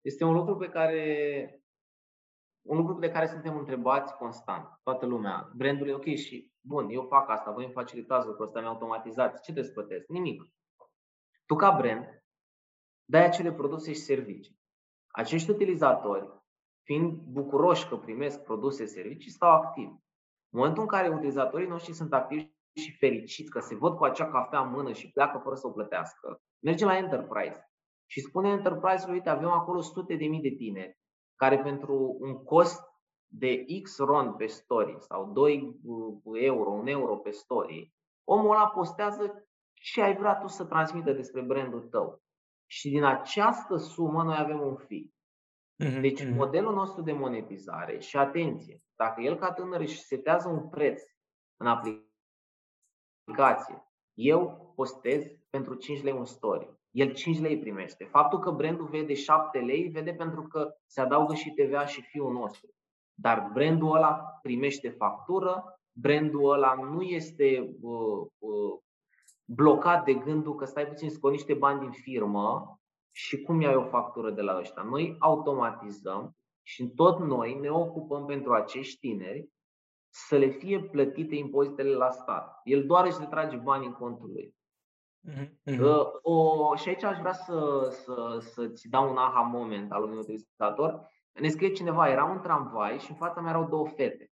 Este 0.01 0.25
un 0.25 0.35
lucru 0.35 0.57
pe 0.57 0.69
care 0.69 1.61
un 2.63 2.77
lucru 2.77 2.99
de 2.99 3.11
care 3.11 3.27
suntem 3.27 3.57
întrebați 3.59 4.15
constant, 4.15 4.81
toată 4.83 5.07
lumea, 5.07 5.51
brandul 5.55 5.89
e 5.89 5.95
ok 5.95 6.05
și 6.05 6.53
bun, 6.61 6.89
eu 6.89 7.03
fac 7.03 7.31
asta, 7.31 7.51
voi 7.51 7.65
îmi 7.65 7.73
facilitați 7.73 8.27
lucrul 8.27 8.47
ăsta, 8.47 8.61
mi 8.61 8.67
automatizat, 8.67 9.35
ce 9.35 9.53
trebuie 9.53 9.65
să 9.65 9.73
plătesc? 9.73 10.09
Nimic. 10.09 10.43
Tu 11.47 11.55
ca 11.55 11.71
brand 11.71 12.25
dai 13.05 13.25
acele 13.25 13.53
produse 13.53 13.93
și 13.93 13.99
servicii. 13.99 14.59
Acești 15.07 15.51
utilizatori, 15.51 16.36
fiind 16.87 17.13
bucuroși 17.13 17.89
că 17.89 17.97
primesc 17.97 18.43
produse 18.43 18.85
și 18.85 18.91
servicii, 18.91 19.31
stau 19.31 19.51
activi. 19.51 19.91
În 20.51 20.59
momentul 20.59 20.83
în 20.83 20.89
care 20.89 21.09
utilizatorii 21.09 21.69
noștri 21.69 21.93
sunt 21.93 22.13
activi 22.13 22.49
și 22.75 22.97
fericiți 22.97 23.51
că 23.51 23.61
se 23.61 23.75
văd 23.75 23.97
cu 23.97 24.05
acea 24.05 24.31
cafea 24.31 24.61
în 24.61 24.71
mână 24.71 24.93
și 24.93 25.11
pleacă 25.11 25.39
fără 25.39 25.55
să 25.55 25.67
o 25.67 25.71
plătească, 25.71 26.41
merge 26.65 26.85
la 26.85 26.97
Enterprise 26.97 27.71
și 28.11 28.21
spune 28.21 28.49
Enterprise-ului, 28.49 29.17
uite, 29.17 29.29
avem 29.29 29.49
acolo 29.49 29.81
sute 29.81 30.17
de 30.17 30.27
mii 30.27 30.41
de 30.41 30.55
tineri 30.57 30.99
care 31.35 31.59
pentru 31.59 32.17
un 32.21 32.45
cost 32.45 32.83
de 33.27 33.65
X 33.83 33.99
RON 33.99 34.37
pe 34.37 34.47
story 34.47 34.97
sau 34.99 35.33
2 35.33 35.81
euro, 36.33 36.71
1 36.71 36.91
euro 36.91 37.17
pe 37.17 37.31
story, 37.31 37.95
omul 38.25 38.51
ăla 38.51 38.69
postează 38.69 39.49
ce 39.73 40.03
ai 40.03 40.17
vrea 40.17 40.35
tu 40.37 40.47
să 40.47 40.65
transmită 40.65 41.13
despre 41.13 41.41
brandul 41.41 41.83
tău. 41.83 42.23
Și 42.67 42.89
din 42.89 43.05
această 43.05 43.77
sumă 43.77 44.23
noi 44.23 44.37
avem 44.39 44.61
un 44.61 44.77
fee. 44.77 45.16
Mhm, 45.77 46.01
deci 46.01 46.25
mhm. 46.25 46.35
modelul 46.35 46.75
nostru 46.75 47.03
de 47.03 47.13
monetizare 47.13 47.99
și 47.99 48.17
atenție, 48.17 48.83
dacă 48.97 49.21
el 49.21 49.37
ca 49.37 49.53
tânăr 49.53 49.81
își 49.81 50.01
setează 50.01 50.49
un 50.49 50.69
preț 50.69 51.03
în 51.57 51.67
aplicație, 53.27 53.85
eu 54.15 54.73
postez 54.77 55.27
pentru 55.51 55.75
5 55.75 56.03
lei 56.03 56.13
un 56.13 56.25
story 56.25 56.77
el 56.97 57.13
5 57.13 57.41
lei 57.41 57.59
primește. 57.59 58.05
Faptul 58.05 58.39
că 58.39 58.51
brandul 58.51 58.87
vede 58.87 59.15
7 59.15 59.59
lei, 59.59 59.89
vede 59.89 60.13
pentru 60.13 60.43
că 60.43 60.77
se 60.87 61.01
adaugă 61.01 61.35
și 61.35 61.51
TVA 61.51 61.87
și 61.87 62.03
fiul 62.03 62.33
nostru. 62.33 62.69
Dar 63.15 63.51
brandul 63.53 63.97
ăla 63.97 64.39
primește 64.43 64.89
factură, 64.89 65.81
brandul 65.93 66.53
ăla 66.53 66.75
nu 66.75 67.03
este 67.03 67.77
uh, 67.81 68.27
uh, 68.39 68.79
blocat 69.45 70.05
de 70.05 70.15
gândul 70.15 70.55
că 70.55 70.65
stai 70.65 70.87
puțin, 70.87 71.11
scot 71.11 71.31
niște 71.31 71.55
bani 71.55 71.81
din 71.81 71.91
firmă 71.91 72.81
și 73.17 73.43
cum 73.43 73.61
iau 73.61 73.83
o 73.83 73.89
factură 73.89 74.31
de 74.31 74.43
la 74.43 74.59
ăștia. 74.59 74.83
Noi 74.83 75.17
automatizăm 75.19 76.37
și 76.63 76.89
tot 76.89 77.19
noi 77.19 77.55
ne 77.55 77.71
ocupăm 77.71 78.27
pentru 78.27 78.53
acești 78.53 78.99
tineri 78.99 79.49
să 80.09 80.37
le 80.37 80.47
fie 80.47 80.81
plătite 80.81 81.35
impozitele 81.35 81.95
la 81.95 82.11
stat. 82.11 82.61
El 82.65 82.87
doar 82.87 83.07
își 83.07 83.19
retrage 83.21 83.57
banii 83.57 83.87
în 83.87 83.93
contul 83.93 84.31
lui. 84.33 84.55
Mm-hmm. 85.31 85.79
O, 86.23 86.77
și 86.77 86.89
aici 86.89 87.03
aș 87.03 87.19
vrea 87.19 87.33
să, 87.33 87.89
să, 87.91 88.39
să-ți 88.41 88.89
dau 88.89 89.11
un 89.11 89.17
aha 89.17 89.41
moment 89.41 89.93
al 89.93 90.03
unui 90.03 90.17
utilizator. 90.17 91.11
Ne 91.33 91.49
scrie 91.49 91.73
cineva, 91.73 92.09
era 92.09 92.25
un 92.25 92.41
tramvai 92.41 92.99
și 92.99 93.11
în 93.11 93.17
fața 93.17 93.41
mea 93.41 93.51
erau 93.51 93.69
două 93.69 93.89
fete. 93.89 94.31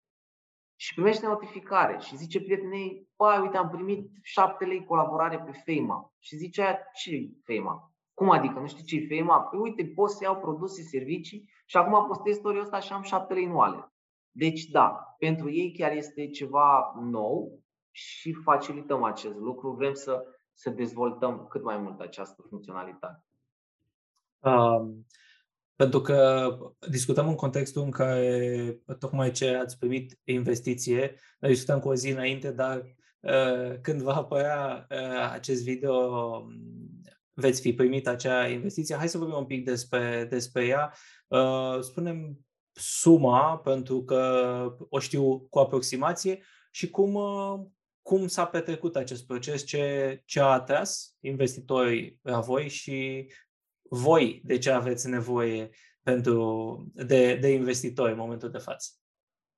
Și 0.76 0.94
primește 0.94 1.26
notificare 1.26 2.00
și 2.00 2.18
zice 2.18 2.42
prietenei, 2.42 3.10
băi, 3.16 3.40
uite, 3.42 3.58
am 3.58 3.70
primit 3.70 4.12
7 4.22 4.66
lei 4.66 4.86
colaborare 4.86 5.40
pe 5.40 5.52
FEMA. 5.52 6.14
Și 6.20 6.36
zice 6.36 6.62
aia, 6.62 6.80
ce 6.94 7.30
FEMA? 7.44 7.93
Cum 8.14 8.30
adică? 8.30 8.60
Nu 8.60 8.68
știu 8.68 8.84
ce 8.84 8.96
e 8.96 9.08
FEMA? 9.08 9.42
Păi 9.42 9.60
uite, 9.60 9.86
pot 9.86 10.10
să 10.10 10.24
iau 10.24 10.40
produse, 10.40 10.82
servicii 10.82 11.50
și 11.66 11.78
acum 11.78 12.08
postez 12.08 12.36
istoria 12.36 12.62
asta 12.62 12.80
și 12.80 12.94
am 12.94 13.02
7 13.02 13.34
lei 13.34 13.46
nuale. 13.46 13.94
Deci 14.32 14.64
da, 14.64 15.16
pentru 15.18 15.52
ei 15.52 15.72
chiar 15.72 15.92
este 15.92 16.28
ceva 16.28 16.94
nou 17.02 17.60
și 17.92 18.34
facilităm 18.34 19.04
acest 19.04 19.36
lucru. 19.36 19.72
Vrem 19.72 19.94
să 19.94 20.24
să 20.54 20.70
dezvoltăm 20.70 21.48
cât 21.50 21.64
mai 21.64 21.78
mult 21.78 22.00
această 22.00 22.46
funcționalitate? 22.50 23.24
Um, 24.40 25.06
pentru 25.76 26.02
că 26.02 26.48
discutăm 26.90 27.28
în 27.28 27.36
contextul 27.36 27.84
în 27.84 27.92
care 27.92 28.82
tocmai 29.00 29.32
ce 29.32 29.56
ați 29.56 29.78
primit 29.78 30.20
investiție, 30.24 31.16
noi 31.40 31.52
discutăm 31.52 31.80
cu 31.80 31.90
o 31.90 31.96
zi 31.96 32.10
înainte, 32.10 32.52
dar 32.52 32.84
uh, 33.20 33.80
când 33.82 34.02
va 34.02 34.16
apărea 34.16 34.88
uh, 34.90 35.30
acest 35.32 35.64
video, 35.64 35.96
um, 35.96 36.52
veți 37.34 37.62
fi 37.62 37.74
primit 37.74 38.08
acea 38.08 38.48
investiție. 38.48 38.96
Hai 38.96 39.10
să 39.10 39.18
vorbim 39.18 39.38
un 39.38 39.46
pic 39.46 39.66
despre, 39.66 40.26
despre 40.30 40.66
ea. 40.66 40.94
Uh, 41.28 41.80
spunem 41.80 42.40
suma, 42.72 43.58
pentru 43.58 44.04
că 44.04 44.76
o 44.90 45.00
știu 45.00 45.40
cu 45.40 45.60
aproximație, 45.60 46.44
și 46.72 46.90
cum, 46.90 47.14
uh, 47.14 47.60
cum 48.02 48.28
s-a 48.28 48.46
petrecut 48.46 48.96
acest 48.96 49.26
proces, 49.26 49.66
ce, 49.66 50.22
ce 50.26 50.40
a 50.40 50.46
atras 50.46 51.18
investitorii 51.20 52.20
la 52.22 52.40
voi 52.40 52.70
și 52.70 53.28
voi 53.90 54.42
de 54.44 54.58
ce 54.58 54.72
aveți 54.72 55.10
nevoie 55.10 55.70
pentru, 56.02 56.78
de, 56.94 57.36
de 57.36 57.48
investitori 57.48 58.12
în 58.12 58.18
momentul 58.18 58.50
de 58.50 58.58
față? 58.58 58.90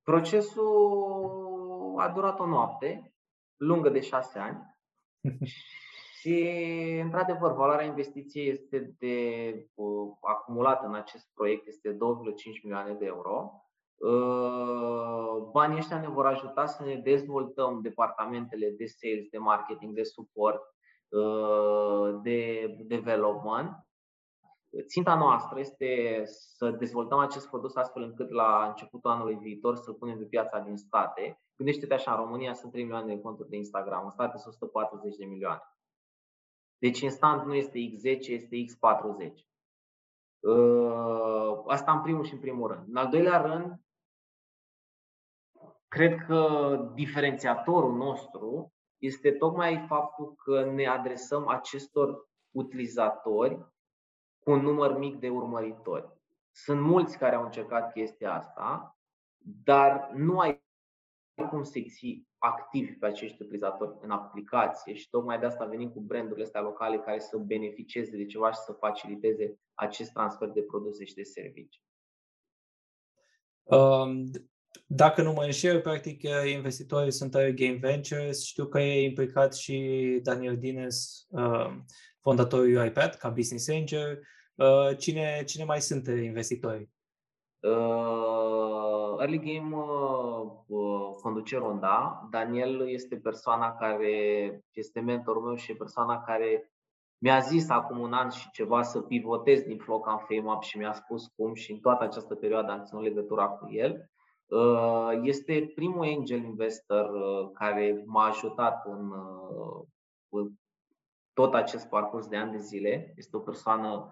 Procesul 0.01 1.95
a 1.97 2.09
durat 2.09 2.39
o 2.39 2.45
noapte, 2.45 3.13
lungă 3.55 3.89
de 3.89 4.01
șase 4.01 4.39
ani 4.39 4.57
și, 6.25 6.99
într-adevăr, 7.03 7.53
valoarea 7.53 7.85
investiției 7.85 8.49
este 8.49 8.95
de, 8.99 9.17
uh, 9.73 10.11
acumulată 10.21 10.85
în 10.85 10.95
acest 10.95 11.29
proiect 11.33 11.67
este 11.67 11.91
2,5 11.91 12.63
milioane 12.63 12.93
de 12.93 13.05
euro 13.05 13.65
Uh, 13.97 15.49
banii 15.51 15.77
ăștia 15.77 15.99
ne 15.99 16.07
vor 16.07 16.25
ajuta 16.25 16.65
să 16.65 16.83
ne 16.83 16.95
dezvoltăm 16.95 17.81
departamentele 17.81 18.69
de 18.77 18.85
sales, 18.85 19.29
de 19.31 19.37
marketing, 19.37 19.95
de 19.95 20.03
suport, 20.03 20.61
uh, 21.07 22.19
de 22.21 22.67
development. 22.87 23.69
Ținta 24.87 25.15
noastră 25.15 25.59
este 25.59 26.21
să 26.25 26.69
dezvoltăm 26.69 27.19
acest 27.19 27.49
produs 27.49 27.75
astfel 27.75 28.01
încât 28.01 28.29
la 28.29 28.65
începutul 28.67 29.11
anului 29.11 29.35
viitor 29.35 29.75
să-l 29.75 29.93
punem 29.93 30.17
pe 30.17 30.23
piața 30.23 30.59
din 30.59 30.77
state. 30.77 31.39
Gândește-te 31.55 31.93
așa, 31.93 32.11
în 32.11 32.17
România 32.17 32.53
sunt 32.53 32.71
3 32.71 32.83
milioane 32.83 33.13
de 33.13 33.21
conturi 33.21 33.49
de 33.49 33.55
Instagram, 33.55 34.03
în 34.03 34.09
state 34.09 34.37
sunt 34.37 34.53
140 34.53 35.15
de 35.15 35.25
milioane. 35.25 35.61
Deci 36.85 36.99
instant 36.99 37.45
nu 37.45 37.53
este 37.53 37.79
X10, 37.79 38.19
este 38.27 38.65
X40. 38.65 39.33
Uh, 40.39 41.63
asta 41.67 41.91
în 41.91 42.01
primul 42.01 42.23
și 42.23 42.33
în 42.33 42.39
primul 42.39 42.67
rând. 42.67 42.87
În 42.87 42.95
al 42.95 43.09
doilea 43.09 43.41
rând, 43.41 43.79
Cred 45.95 46.25
că 46.27 46.91
diferențiatorul 46.93 47.93
nostru 47.93 48.73
este 48.97 49.31
tocmai 49.31 49.85
faptul 49.87 50.35
că 50.35 50.65
ne 50.65 50.85
adresăm 50.85 51.47
acestor 51.47 52.29
utilizatori 52.51 53.55
cu 54.39 54.51
un 54.51 54.61
număr 54.61 54.97
mic 54.97 55.19
de 55.19 55.29
urmăritori. 55.29 56.09
Sunt 56.51 56.81
mulți 56.81 57.17
care 57.17 57.35
au 57.35 57.43
încercat 57.43 57.91
chestia 57.91 58.33
asta, 58.33 58.97
dar 59.63 60.11
nu 60.13 60.39
ai 60.39 60.64
cum 61.43 61.63
să 61.63 61.79
ții 61.89 62.27
activi 62.37 62.91
pe 62.91 63.05
acești 63.05 63.41
utilizatori 63.41 63.97
în 64.01 64.11
aplicație 64.11 64.93
și 64.93 65.09
tocmai 65.09 65.39
de 65.39 65.45
asta 65.45 65.65
venim 65.65 65.89
cu 65.89 65.99
brandurile 65.99 66.45
astea 66.45 66.61
locale 66.61 66.99
care 66.99 67.19
să 67.19 67.37
beneficieze 67.37 68.17
de 68.17 68.25
ceva 68.25 68.51
și 68.51 68.59
să 68.59 68.71
faciliteze 68.71 69.59
acest 69.73 70.11
transfer 70.11 70.49
de 70.49 70.61
produse 70.61 71.05
și 71.05 71.13
de 71.13 71.23
servicii. 71.23 71.83
Um, 73.63 74.23
dacă 74.87 75.21
nu 75.21 75.33
mă 75.33 75.43
înșel, 75.43 75.81
practic 75.81 76.21
investitorii 76.45 77.11
sunt 77.11 77.31
Game 77.31 77.77
Ventures. 77.81 78.45
Știu 78.45 78.65
că 78.65 78.79
e 78.79 79.03
implicat 79.03 79.55
și 79.55 80.19
Daniel 80.23 80.57
Dines, 80.57 81.25
uh, 81.29 81.75
fondatorul 82.21 82.75
UiPath, 82.75 83.17
ca 83.17 83.29
business 83.29 83.69
angel. 83.69 84.27
Uh, 84.55 84.97
cine, 84.97 85.43
cine 85.45 85.63
mai 85.63 85.81
sunt 85.81 86.07
investitorii? 86.07 86.89
Uh, 87.59 88.84
Early 89.19 89.39
Game 89.39 89.75
uh, 89.75 90.51
uh, 90.67 91.15
conduce 91.21 91.57
ronda. 91.57 92.27
Daniel 92.29 92.89
este 92.89 93.15
persoana 93.15 93.75
care 93.75 94.13
este 94.71 94.99
mentorul 94.99 95.41
meu 95.41 95.55
și 95.55 95.71
e 95.71 95.75
persoana 95.75 96.21
care 96.21 96.69
mi-a 97.17 97.39
zis 97.39 97.69
acum 97.69 97.99
un 97.99 98.13
an 98.13 98.29
și 98.29 98.49
ceva 98.51 98.81
să 98.81 99.01
pivotez 99.01 99.61
din 99.61 99.77
Flock 99.77 100.07
în 100.07 100.17
FameUp 100.17 100.61
și 100.61 100.77
mi-a 100.77 100.93
spus 100.93 101.27
cum 101.27 101.53
și 101.53 101.71
în 101.71 101.79
toată 101.79 102.03
această 102.03 102.35
perioadă 102.35 102.71
am 102.71 102.83
ținut 102.83 103.03
legătura 103.03 103.47
cu 103.47 103.71
el. 103.71 104.09
Uh, 104.45 105.19
este 105.21 105.71
primul 105.75 106.05
angel 106.05 106.43
investor 106.43 107.09
uh, 107.09 107.51
care 107.53 108.03
m-a 108.05 108.25
ajutat 108.25 108.85
în, 108.85 109.11
uh, 109.11 109.85
în 110.29 110.51
tot 111.33 111.53
acest 111.53 111.87
parcurs 111.87 112.27
de 112.27 112.37
ani 112.37 112.51
de 112.51 112.57
zile. 112.57 113.13
Este 113.15 113.37
o 113.37 113.39
persoană 113.39 114.09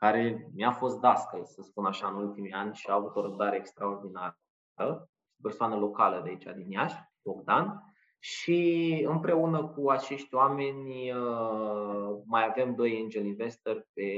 care 0.00 0.50
mi-a 0.54 0.72
fost 0.72 1.00
dască, 1.00 1.40
să 1.44 1.62
spun 1.62 1.84
așa, 1.84 2.08
în 2.08 2.14
ultimii 2.14 2.52
ani 2.52 2.74
și 2.74 2.86
a 2.90 2.94
avut 2.94 3.16
o 3.16 3.22
răbdare 3.22 3.56
extraordinară. 3.56 4.38
O 5.38 5.42
persoană 5.42 5.76
locală 5.76 6.20
de 6.22 6.28
aici, 6.28 6.56
din 6.56 6.70
Iași, 6.70 6.94
Bogdan. 7.22 7.84
Și 8.18 9.04
împreună 9.08 9.66
cu 9.66 9.90
acești 9.90 10.34
oameni 10.34 11.12
mai 12.24 12.46
avem 12.48 12.74
doi 12.74 13.00
angel 13.02 13.24
investor 13.24 13.88
pe 13.92 14.08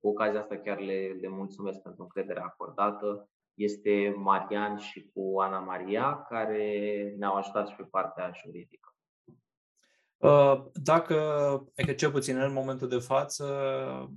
cu 0.00 0.08
ocazia 0.08 0.40
asta 0.40 0.56
chiar 0.56 0.78
le, 0.78 1.16
le 1.20 1.28
mulțumesc 1.28 1.82
pentru 1.82 2.02
încrederea 2.02 2.44
acordată. 2.44 3.28
Este 3.54 4.14
Marian 4.16 4.76
și 4.76 5.10
cu 5.14 5.40
Ana 5.40 5.58
Maria, 5.58 6.24
care 6.28 7.14
ne-au 7.18 7.34
ajutat 7.34 7.68
și 7.68 7.76
pe 7.76 7.82
partea 7.82 8.30
juridică. 8.44 8.87
Uh, 10.18 10.64
dacă, 10.72 11.14
adică 11.76 11.92
cel 11.92 12.10
puțin 12.10 12.36
în 12.36 12.52
momentul 12.52 12.88
de 12.88 12.98
față, 12.98 13.44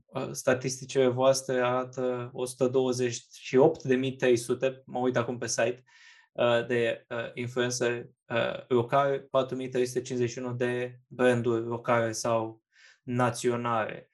uh, 0.05 0.29
statisticile 0.31 1.07
voastre 1.07 1.59
arată 1.59 2.31
128.300, 2.33 4.81
mă 4.85 4.99
uit 4.99 5.17
acum 5.17 5.37
pe 5.37 5.47
site, 5.47 5.83
uh, 6.31 6.65
de 6.67 7.05
influencer 7.33 8.09
locale, 8.67 9.27
4.351 9.29 10.55
de 10.55 10.99
branduri 11.07 11.65
locale 11.65 12.11
sau 12.11 12.61
naționale. 13.03 14.09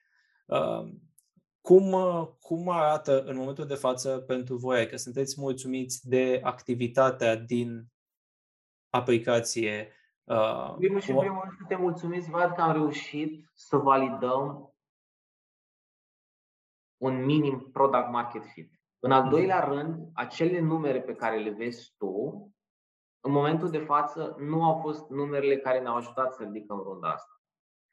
Cum, 1.60 1.96
cum 2.40 2.68
arată 2.68 3.22
în 3.22 3.36
momentul 3.36 3.66
de 3.66 3.74
față 3.74 4.18
pentru 4.18 4.56
voi? 4.56 4.88
Că 4.88 4.96
sunteți 4.96 5.40
mulțumiți 5.40 6.08
de 6.08 6.40
activitatea 6.42 7.36
din 7.36 7.86
aplicație 8.90 9.92
Uh, 10.28 10.74
primul 10.76 11.00
și 11.00 11.12
primul 11.12 11.40
rând 11.42 11.56
suntem 11.56 11.80
mulțumiți, 11.80 12.30
văd 12.30 12.52
că 12.54 12.60
am 12.60 12.72
reușit 12.72 13.50
să 13.54 13.76
validăm 13.76 14.72
un 16.96 17.24
minim 17.24 17.70
product 17.72 18.10
market 18.10 18.44
fit. 18.44 18.72
În 18.98 19.12
al 19.12 19.28
doilea 19.28 19.60
rând, 19.60 20.08
acele 20.14 20.60
numere 20.60 21.02
pe 21.02 21.14
care 21.14 21.38
le 21.38 21.50
vezi 21.50 21.94
tu, 21.98 22.46
în 23.20 23.32
momentul 23.32 23.70
de 23.70 23.78
față, 23.78 24.36
nu 24.38 24.64
au 24.64 24.80
fost 24.80 25.08
numerele 25.08 25.56
care 25.56 25.80
ne-au 25.80 25.96
ajutat 25.96 26.32
să 26.32 26.42
ridicăm 26.42 26.78
runda 26.78 27.12
asta. 27.12 27.32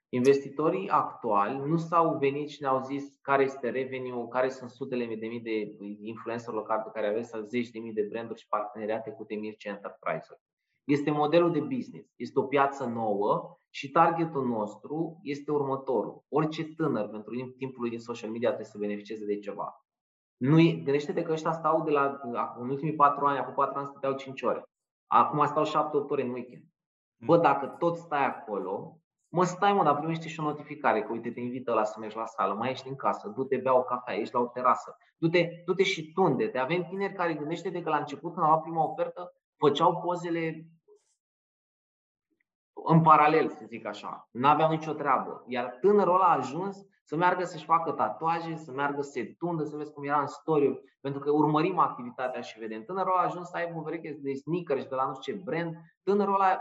Investitorii 0.09 0.89
actuali 0.89 1.57
nu 1.57 1.77
s-au 1.77 2.17
venit 2.17 2.49
și 2.49 2.61
ne-au 2.61 2.83
zis 2.83 3.17
care 3.21 3.43
este 3.43 3.69
revenue, 3.69 4.27
care 4.29 4.49
sunt 4.49 4.69
sutele 4.69 5.15
de 5.15 5.27
mii 5.27 5.41
de 5.41 5.77
influencer 6.01 6.53
locali 6.53 6.83
pe 6.83 6.91
care 6.93 7.07
aveți, 7.07 7.29
sau 7.29 7.41
zeci 7.41 7.69
de 7.69 7.79
mii 7.79 7.93
de 7.93 8.07
branduri 8.09 8.39
și 8.39 8.47
parteneriate 8.47 9.11
cu 9.11 9.23
Temirce 9.23 9.69
Enterprise-uri. 9.69 10.41
Este 10.85 11.11
modelul 11.11 11.51
de 11.51 11.59
business, 11.59 12.13
este 12.15 12.39
o 12.39 12.43
piață 12.43 12.85
nouă 12.85 13.57
și 13.69 13.91
targetul 13.91 14.45
nostru 14.47 15.19
este 15.21 15.51
următorul. 15.51 16.23
Orice 16.29 16.63
tânăr 16.63 17.09
pentru 17.09 17.33
timpul 17.57 17.81
lui 17.81 17.89
din 17.89 17.99
social 17.99 18.29
media 18.29 18.47
trebuie 18.47 18.69
să 18.69 18.77
beneficieze 18.77 19.25
de 19.25 19.39
ceva. 19.39 19.85
Nu 20.37 20.55
gândește-te 20.55 21.21
că 21.21 21.31
ăștia 21.31 21.51
stau 21.51 21.83
de 21.83 21.91
la, 21.91 22.19
în 22.57 22.69
ultimii 22.69 22.95
patru 22.95 23.25
ani, 23.25 23.37
acum 23.37 23.53
patru 23.53 23.77
ani 23.77 23.87
stăteau 23.87 24.13
5 24.13 24.41
ore. 24.41 24.63
Acum 25.07 25.45
stau 25.45 25.65
7-8 25.65 26.09
ore 26.09 26.21
în 26.21 26.29
weekend. 26.29 26.63
Bă, 27.25 27.37
dacă 27.37 27.67
tot 27.67 27.97
stai 27.97 28.25
acolo, 28.25 28.99
mă 29.29 29.43
stai 29.43 29.73
mă, 29.73 29.83
dar 29.83 29.97
primești 29.97 30.27
și 30.27 30.39
o 30.39 30.43
notificare 30.43 31.03
că 31.03 31.11
uite 31.11 31.31
te 31.31 31.39
invită 31.39 31.73
la 31.73 31.83
să 31.83 31.99
mergi 31.99 32.17
la 32.17 32.25
sală, 32.25 32.53
mai 32.53 32.71
ești 32.71 32.87
în 32.87 32.95
casă, 32.95 33.31
du-te, 33.35 33.57
bea 33.57 33.77
o 33.77 33.83
cafea, 33.83 34.15
ești 34.15 34.33
la 34.33 34.39
o 34.39 34.45
terasă, 34.45 34.97
du-te, 35.17 35.49
du-te 35.65 35.83
și 35.83 36.11
tunde. 36.11 36.47
Te 36.47 36.57
avem 36.57 36.83
tineri 36.83 37.13
care 37.13 37.33
gândește-te 37.33 37.81
că 37.81 37.89
la 37.89 37.97
început, 37.97 38.33
când 38.33 38.45
au 38.45 38.51
luat 38.51 38.61
prima 38.61 38.83
ofertă, 38.83 39.33
făceau 39.57 40.01
pozele 40.01 40.67
în 42.83 43.01
paralel, 43.01 43.49
să 43.49 43.63
zic 43.67 43.85
așa. 43.85 44.27
Nu 44.31 44.47
aveau 44.47 44.69
nicio 44.69 44.93
treabă. 44.93 45.43
Iar 45.47 45.77
tânărul 45.81 46.13
ăla 46.13 46.25
a 46.25 46.37
ajuns 46.37 46.85
să 47.03 47.15
meargă 47.15 47.43
să-și 47.43 47.65
facă 47.65 47.91
tatuaje, 47.91 48.55
să 48.55 48.71
meargă 48.71 49.01
să 49.01 49.11
se 49.11 49.35
tundă, 49.37 49.63
să 49.63 49.75
vezi 49.75 49.93
cum 49.93 50.03
era 50.03 50.19
în 50.19 50.27
story 50.27 50.81
pentru 51.01 51.19
că 51.19 51.31
urmărim 51.31 51.79
activitatea 51.79 52.41
și 52.41 52.59
vedem. 52.59 52.83
Tânărul 52.83 53.11
ăla 53.11 53.21
a 53.21 53.25
ajuns 53.25 53.49
să 53.49 53.57
aibă 53.57 53.79
o 53.79 53.81
vereche 53.81 54.19
de 54.21 54.33
sneakers 54.33 54.85
de 54.85 54.95
la 54.95 55.05
nu 55.05 55.13
știu 55.13 55.33
ce 55.33 55.41
brand. 55.43 55.75
Tânărul 56.03 56.33
ăla 56.33 56.57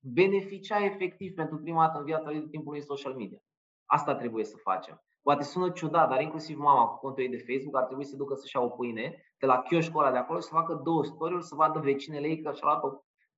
beneficia 0.00 0.84
efectiv 0.84 1.34
pentru 1.34 1.58
prima 1.58 1.86
dată 1.86 1.98
în 1.98 2.04
viața 2.04 2.30
lui 2.30 2.40
de 2.40 2.46
timpul 2.50 2.72
lui 2.72 2.82
social 2.82 3.14
media. 3.14 3.38
Asta 3.86 4.14
trebuie 4.14 4.44
să 4.44 4.56
facem. 4.56 5.02
Poate 5.22 5.42
sună 5.42 5.70
ciudat, 5.70 6.08
dar 6.08 6.20
inclusiv 6.20 6.58
mama 6.58 6.86
cu 6.86 6.98
contul 6.98 7.22
ei 7.22 7.28
de 7.28 7.44
Facebook 7.46 7.76
ar 7.76 7.84
trebui 7.84 8.04
să 8.04 8.16
ducă 8.16 8.34
să-și 8.34 8.56
ia 8.56 8.62
o 8.62 8.68
pâine 8.68 9.32
de 9.38 9.46
la 9.46 9.62
chioșcul 9.62 10.00
ăla 10.00 10.10
de 10.10 10.18
acolo 10.18 10.38
și 10.38 10.46
să 10.46 10.54
facă 10.54 10.74
două 10.74 11.04
story 11.04 11.42
să 11.42 11.54
vadă 11.54 11.78
vecinele 11.78 12.26
ei 12.26 12.42
că 12.42 12.52
și-a 12.52 12.66
luat 12.66 12.82
o 12.82 12.88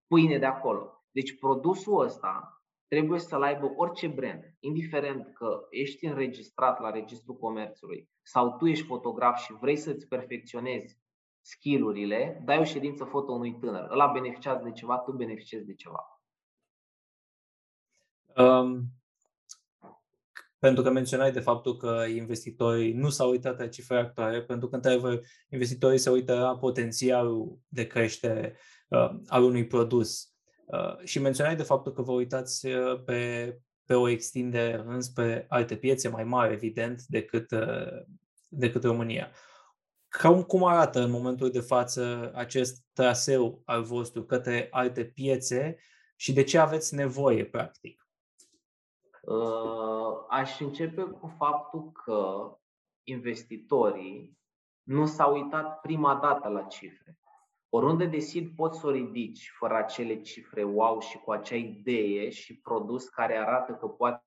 pâine 0.07 0.39
de 0.39 0.47
acolo. 0.47 1.00
Deci 1.11 1.39
produsul 1.39 2.05
ăsta 2.05 2.63
trebuie 2.89 3.19
să-l 3.19 3.43
aibă 3.43 3.73
orice 3.77 4.07
brand, 4.07 4.57
indiferent 4.61 5.33
că 5.35 5.67
ești 5.71 6.07
înregistrat 6.07 6.81
la 6.81 6.91
Registrul 6.91 7.37
Comerțului 7.37 8.09
sau 8.23 8.57
tu 8.57 8.67
ești 8.67 8.87
fotograf 8.87 9.39
și 9.39 9.53
vrei 9.53 9.77
să-ți 9.77 10.09
perfecționezi 10.09 10.99
skillurile, 11.41 12.43
dai 12.45 12.59
o 12.59 12.65
ședință 12.65 13.05
foto 13.05 13.33
unui 13.33 13.59
tânăr. 13.59 13.91
Ăla 13.91 14.07
beneficiază 14.07 14.65
de 14.65 14.73
ceva, 14.73 14.99
tu 14.99 15.13
beneficiezi 15.13 15.67
de 15.67 15.75
ceva. 15.75 16.23
Um, 18.37 18.83
pentru 20.59 20.83
că 20.83 20.91
menționai 20.91 21.33
de 21.33 21.41
faptul 21.41 21.77
că 21.77 22.05
investitorii 22.09 22.93
nu 22.93 23.09
s-au 23.09 23.31
uitat 23.31 23.59
la 23.59 23.69
cifre 23.69 23.99
actuale, 23.99 24.43
pentru 24.43 24.69
că, 24.69 24.75
într-adevăr, 24.75 25.21
investitorii 25.49 25.99
se 25.99 26.11
uită 26.11 26.35
la 26.35 26.59
potențialul 26.59 27.59
de 27.69 27.87
creștere 27.87 28.57
uh, 28.89 29.11
al 29.27 29.43
unui 29.43 29.67
produs. 29.67 30.35
Uh, 30.71 30.99
și 31.05 31.21
menționai 31.21 31.57
de 31.57 31.63
faptul 31.63 31.93
că 31.93 32.03
vă 32.03 32.13
uitați 32.13 32.67
uh, 32.67 33.03
pe, 33.05 33.59
pe 33.85 33.95
o 33.95 34.09
extindere 34.09 34.83
înspre 34.87 35.47
alte 35.49 35.77
piețe 35.77 36.09
mai 36.09 36.25
mari, 36.25 36.53
evident, 36.53 37.03
decât, 37.03 37.51
uh, 37.51 38.03
decât 38.49 38.85
România. 38.85 39.31
Cum, 40.21 40.43
cum 40.43 40.65
arată 40.65 41.01
în 41.01 41.11
momentul 41.11 41.51
de 41.51 41.61
față 41.61 42.31
acest 42.35 42.85
traseu 42.93 43.63
al 43.65 43.83
vostru 43.83 44.25
către 44.25 44.69
alte 44.71 45.05
piețe 45.05 45.77
și 46.17 46.33
de 46.33 46.43
ce 46.43 46.59
aveți 46.59 46.95
nevoie, 46.95 47.45
practic? 47.45 48.09
Aș 50.29 50.61
începe 50.61 51.03
cu 51.03 51.35
faptul 51.39 51.93
că 51.93 52.51
investitorii 53.03 54.39
nu 54.83 55.07
s-au 55.07 55.35
uitat 55.35 55.81
prima 55.81 56.15
dată 56.15 56.49
la 56.49 56.63
cifre. 56.63 57.20
Oriunde 57.73 58.07
de 58.07 58.19
seed 58.19 58.55
poți 58.57 58.81
să 58.81 58.87
o 58.87 58.91
ridici 58.91 59.53
fără 59.59 59.75
acele 59.75 60.21
cifre 60.21 60.65
wow 60.65 61.01
și 61.01 61.19
cu 61.19 61.33
acea 61.33 61.57
idee 61.57 62.31
și 62.31 62.61
produs 62.61 63.09
care 63.09 63.37
arată 63.37 63.73
că 63.73 63.87
poate 63.87 64.25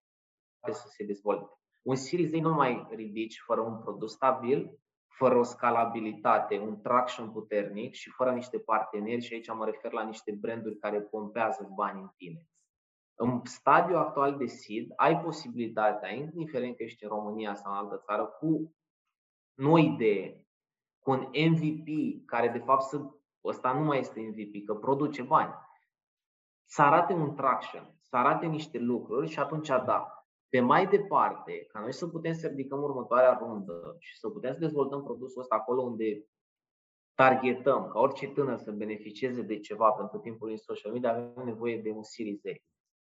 să 0.71 0.88
se 0.88 1.03
dezvolte. 1.03 1.58
Un 1.82 1.95
Series 1.95 2.34
A 2.34 2.39
nu 2.39 2.53
mai 2.53 2.88
ridici 2.89 3.41
fără 3.45 3.62
un 3.62 3.79
produs 3.79 4.12
stabil, 4.12 4.79
fără 5.08 5.38
o 5.38 5.43
scalabilitate, 5.43 6.60
un 6.60 6.82
traction 6.82 7.32
puternic 7.32 7.93
și 7.93 8.10
fără 8.10 8.32
niște 8.32 8.60
parteneri 8.60 9.21
și 9.21 9.34
aici 9.34 9.53
mă 9.53 9.65
refer 9.65 9.91
la 9.91 10.03
niște 10.03 10.32
branduri 10.32 10.77
care 10.77 11.01
pompează 11.01 11.71
bani 11.75 12.01
în 12.01 12.10
tine. 12.17 12.47
În 13.15 13.41
stadiul 13.43 13.97
actual 13.97 14.38
de 14.38 14.45
seed 14.45 14.88
ai 14.95 15.19
posibilitatea, 15.19 16.13
indiferent 16.13 16.75
că 16.75 16.84
ești 16.84 17.03
în 17.03 17.10
România 17.10 17.56
sau 17.56 17.71
în 17.71 17.77
altă 17.77 18.01
țară, 18.06 18.25
cu 18.25 18.75
o 19.63 19.77
idee, 19.77 20.45
cu 20.99 21.12
un 21.12 21.29
MVP 21.32 21.88
care 22.25 22.47
de 22.47 22.60
fapt 22.60 22.82
să 22.82 23.01
ăsta 23.45 23.73
nu 23.73 23.84
mai 23.84 23.99
este 23.99 24.19
MVP, 24.21 24.65
că 24.65 24.73
produce 24.73 25.21
bani. 25.21 25.53
Să 26.65 26.82
arate 26.82 27.13
un 27.13 27.36
traction, 27.36 27.95
să 28.01 28.15
arate 28.15 28.45
niște 28.45 28.79
lucruri 28.79 29.27
și 29.29 29.39
atunci 29.39 29.67
da. 29.67 30.25
Pe 30.49 30.60
mai 30.60 30.88
departe, 30.88 31.65
ca 31.65 31.79
noi 31.79 31.93
să 31.93 32.08
putem 32.08 32.34
să 32.34 32.47
ridicăm 32.47 32.82
următoarea 32.82 33.38
rundă 33.41 33.95
și 33.99 34.17
să 34.17 34.29
putem 34.29 34.53
să 34.53 34.60
dezvoltăm 34.60 35.03
produsul 35.03 35.41
ăsta 35.41 35.56
acolo 35.56 35.82
unde 35.82 36.25
targetăm 37.13 37.88
ca 37.88 37.99
orice 37.99 38.27
tânăr 38.27 38.58
să 38.58 38.71
beneficieze 38.71 39.41
de 39.41 39.60
ceva 39.60 39.91
pentru 39.91 40.17
timpul 40.17 40.49
în 40.49 40.58
social 40.58 40.91
media, 40.91 41.10
avem 41.10 41.45
nevoie 41.45 41.82
de 41.82 41.91
un 41.91 42.03
Series 42.03 42.45
A. 42.45 42.49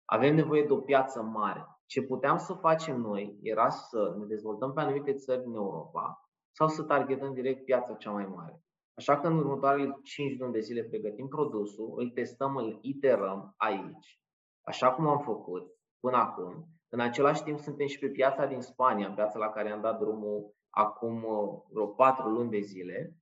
Avem 0.05 0.35
nevoie 0.35 0.63
de 0.63 0.73
o 0.73 0.77
piață 0.77 1.21
mare. 1.21 1.65
Ce 1.85 2.01
puteam 2.01 2.37
să 2.37 2.53
facem 2.53 3.01
noi 3.01 3.39
era 3.41 3.69
să 3.69 4.15
ne 4.19 4.25
dezvoltăm 4.25 4.73
pe 4.73 4.79
anumite 4.79 5.13
țări 5.13 5.43
din 5.43 5.53
Europa 5.53 6.29
sau 6.51 6.67
să 6.67 6.83
targetăm 6.83 7.33
direct 7.33 7.65
piața 7.65 7.93
cea 7.93 8.11
mai 8.11 8.25
mare. 8.25 8.63
Așa 8.99 9.19
că 9.19 9.27
în 9.27 9.37
următoarele 9.37 9.99
5 10.03 10.39
luni 10.39 10.53
de 10.53 10.59
zile 10.59 10.83
pregătim 10.83 11.27
produsul, 11.27 11.93
îl 11.97 12.09
testăm, 12.09 12.55
îl 12.55 12.79
iterăm 12.81 13.53
aici, 13.57 14.19
așa 14.61 14.91
cum 14.91 15.07
am 15.07 15.19
făcut 15.19 15.71
până 15.99 16.17
acum. 16.17 16.67
În 16.89 16.99
același 16.99 17.43
timp 17.43 17.59
suntem 17.59 17.87
și 17.87 17.99
pe 17.99 18.07
piața 18.07 18.45
din 18.45 18.61
Spania, 18.61 19.11
piața 19.11 19.39
la 19.39 19.49
care 19.49 19.71
am 19.71 19.81
dat 19.81 19.99
drumul 19.99 20.53
acum 20.69 21.23
uh, 21.23 21.61
vreo 21.69 21.85
4 21.85 22.29
luni 22.29 22.49
de 22.49 22.59
zile, 22.59 23.15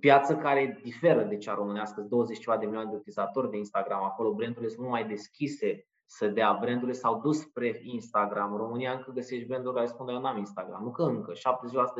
piață 0.00 0.36
care 0.36 0.80
diferă 0.82 1.22
de 1.22 1.36
cea 1.36 1.54
românească, 1.54 2.00
20 2.00 2.38
ceva 2.38 2.56
de 2.56 2.64
milioane 2.64 2.90
de 2.90 2.96
utilizatori 2.96 3.50
de 3.50 3.56
Instagram, 3.56 4.02
acolo 4.02 4.34
brandurile 4.34 4.70
sunt 4.70 4.88
mai 4.88 5.06
deschise 5.06 5.86
să 6.04 6.28
dea, 6.28 6.58
brandurile 6.60 6.92
s-au 6.92 7.20
dus 7.20 7.38
spre 7.40 7.80
Instagram. 7.82 8.52
În 8.52 8.58
România 8.58 8.92
încă 8.92 9.10
găsești 9.10 9.46
branduri 9.46 9.74
care 9.74 9.86
spun 9.86 10.06
că 10.06 10.12
eu 10.12 10.20
n-am 10.20 10.38
Instagram, 10.38 10.82
nu 10.82 10.90
că 10.90 11.02
încă, 11.02 11.32
70% 11.32 11.36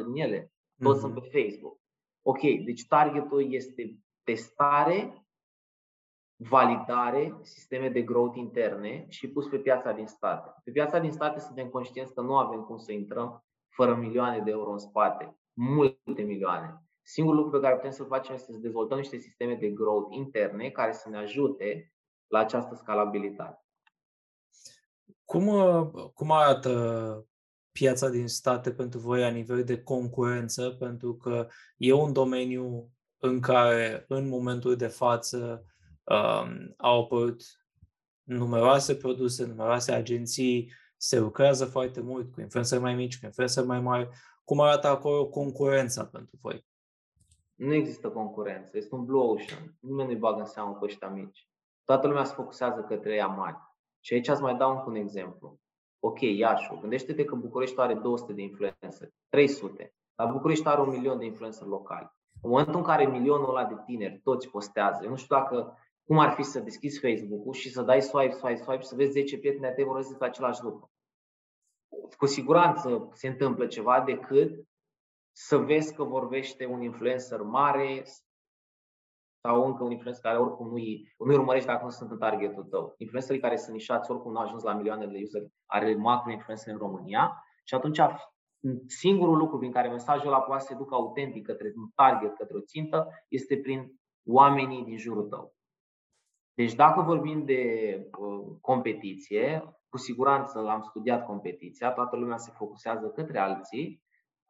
din 0.07 0.23
ele, 0.23 0.53
toți 0.83 0.97
mm-hmm. 0.97 1.01
sunt 1.01 1.15
pe 1.15 1.41
Facebook. 1.41 1.81
Ok, 2.23 2.41
deci 2.41 2.87
targetul 2.87 3.53
este 3.53 3.99
testare, 4.23 5.27
validare, 6.37 7.39
sisteme 7.43 7.89
de 7.89 8.03
growth 8.03 8.37
interne 8.37 9.07
și 9.09 9.29
pus 9.29 9.47
pe 9.47 9.59
piața 9.59 9.93
din 9.93 10.07
state. 10.07 10.61
Pe 10.65 10.71
piața 10.71 10.99
din 10.99 11.13
state 11.13 11.41
suntem 11.41 11.69
conștienți 11.69 12.15
că 12.15 12.21
nu 12.21 12.37
avem 12.37 12.63
cum 12.63 12.77
să 12.77 12.93
intrăm 12.93 13.45
fără 13.69 13.95
milioane 13.95 14.39
de 14.39 14.51
euro 14.51 14.71
în 14.71 14.79
spate, 14.79 15.37
multe 15.53 16.23
milioane. 16.23 16.83
Singurul 17.03 17.43
lucru 17.43 17.59
pe 17.59 17.65
care 17.65 17.77
putem 17.77 17.91
să-l 17.91 18.07
facem 18.07 18.35
este 18.35 18.53
să 18.53 18.59
dezvoltăm 18.59 18.99
niște 18.99 19.17
sisteme 19.17 19.55
de 19.55 19.71
growth 19.71 20.17
interne 20.17 20.71
care 20.71 20.93
să 20.93 21.09
ne 21.09 21.17
ajute 21.17 21.93
la 22.27 22.39
această 22.39 22.75
scalabilitate. 22.75 23.67
Cum, 25.25 25.47
cum 26.15 26.31
arată 26.31 27.27
piața 27.73 28.09
din 28.09 28.29
state 28.29 28.73
pentru 28.73 28.99
voi 28.99 29.21
la 29.21 29.29
nivel 29.29 29.65
de 29.65 29.83
concurență, 29.83 30.71
pentru 30.71 31.17
că 31.17 31.49
e 31.77 31.93
un 31.93 32.13
domeniu 32.13 32.91
în 33.19 33.41
care 33.41 34.05
în 34.09 34.29
momentul 34.29 34.77
de 34.77 34.87
față 34.87 35.65
um, 36.05 36.75
au 36.77 37.01
apărut 37.01 37.43
numeroase 38.23 38.95
produse, 38.95 39.47
numeroase 39.47 39.93
agenții, 39.93 40.73
se 40.97 41.19
lucrează 41.19 41.65
foarte 41.65 42.01
mult 42.01 42.33
cu 42.33 42.41
influențări 42.41 42.81
mai 42.81 42.95
mici, 42.95 43.19
cu 43.19 43.25
influențări 43.25 43.67
mai 43.67 43.81
mari. 43.81 44.09
Cum 44.45 44.61
arată 44.61 44.87
acolo 44.87 45.29
concurența 45.29 46.05
pentru 46.05 46.39
voi? 46.41 46.67
Nu 47.55 47.75
există 47.75 48.09
concurență, 48.09 48.77
este 48.77 48.95
un 48.95 49.05
blue 49.05 49.23
ocean. 49.23 49.77
Nimeni 49.81 50.09
nu-i 50.09 50.19
bagă 50.19 50.41
în 50.41 50.47
seamă 50.47 50.75
pe 50.75 50.85
ăștia 50.85 51.09
mici. 51.09 51.49
Toată 51.85 52.07
lumea 52.07 52.25
se 52.25 52.35
focusează 52.35 52.81
către 52.89 53.15
ea 53.15 53.27
mari. 53.27 53.57
Și 54.01 54.15
aici 54.15 54.29
îți 54.29 54.41
mai 54.41 54.57
dau 54.57 54.85
un 54.87 54.95
exemplu. 54.95 55.61
Ok, 56.05 56.21
Iașu, 56.21 56.79
gândește-te 56.81 57.25
că 57.25 57.35
București 57.35 57.81
are 57.81 57.95
200 57.95 58.33
de 58.33 58.43
influențări, 58.43 59.15
300, 59.29 59.95
dar 60.15 60.33
București 60.33 60.67
are 60.67 60.81
un 60.81 60.89
milion 60.89 61.19
de 61.19 61.25
influențări 61.25 61.71
locali. 61.71 62.13
În 62.43 62.51
momentul 62.51 62.75
în 62.77 62.83
care 62.83 63.07
milionul 63.07 63.49
ăla 63.49 63.65
de 63.65 63.75
tineri 63.85 64.21
toți 64.23 64.49
postează, 64.49 65.01
eu 65.05 65.11
nu 65.11 65.17
știu 65.17 65.37
dacă 65.37 65.79
cum 66.05 66.19
ar 66.19 66.31
fi 66.31 66.43
să 66.43 66.61
deschizi 66.61 67.01
Facebook-ul 67.01 67.53
și 67.53 67.71
să 67.71 67.83
dai 67.83 68.03
swipe, 68.03 68.35
swipe, 68.35 68.57
swipe 68.57 68.81
și 68.81 68.87
să 68.87 68.95
vezi 68.95 69.11
10 69.11 69.39
prieteni 69.39 69.67
ai 69.67 69.75
tăi 69.75 69.85
vor 69.85 70.03
zic 70.03 70.23
același 70.23 70.63
lucru. 70.63 70.91
Cu 72.17 72.27
siguranță 72.27 73.09
se 73.13 73.29
întâmplă 73.29 73.67
ceva 73.67 74.01
decât 74.01 74.67
să 75.33 75.57
vezi 75.57 75.95
că 75.95 76.05
vorbește 76.05 76.67
un 76.67 76.83
influencer 76.83 77.41
mare 77.41 78.05
sau 79.43 79.67
încă 79.67 79.85
un 79.85 79.91
influencer 79.91 80.23
care 80.23 80.39
oricum 80.39 80.69
nu-i, 80.69 81.15
nu 81.19 81.33
urmărești 81.33 81.67
dacă 81.67 81.85
nu 81.85 81.91
sunt 81.91 82.11
în 82.11 82.19
targetul 82.19 82.65
tău. 82.65 82.95
Influencerii 82.97 83.41
care 83.41 83.57
sunt 83.57 83.75
nișați 83.75 84.11
oricum 84.11 84.33
nu 84.33 84.39
au 84.39 84.45
ajuns 84.45 84.63
la 84.63 84.75
milioane 84.75 85.07
de 85.07 85.19
user, 85.23 85.43
are 85.67 85.95
macro 85.95 86.31
influencer 86.33 86.73
în 86.73 86.79
România 86.79 87.45
și 87.65 87.75
atunci 87.75 88.01
singurul 88.87 89.37
lucru 89.37 89.59
prin 89.59 89.73
care 89.73 89.89
mesajul 89.89 90.27
ăla 90.27 90.41
poate 90.41 90.63
să 90.63 90.69
se 90.71 90.79
ducă 90.79 90.95
autentic 90.95 91.47
către 91.47 91.73
un 91.77 91.89
target, 91.95 92.37
către 92.37 92.57
o 92.57 92.61
țintă, 92.61 93.09
este 93.29 93.57
prin 93.57 93.93
oamenii 94.27 94.85
din 94.85 94.99
jurul 94.99 95.29
tău. 95.29 95.55
Deci 96.55 96.75
dacă 96.75 97.01
vorbim 97.01 97.45
de 97.45 97.63
uh, 98.19 98.57
competiție, 98.61 99.63
cu 99.89 99.97
siguranță 99.99 100.61
l-am 100.61 100.83
studiat 100.83 101.27
competiția, 101.27 101.91
toată 101.91 102.17
lumea 102.17 102.37
se 102.37 102.53
focusează 102.57 103.09
către 103.09 103.39
alții, 103.39 104.03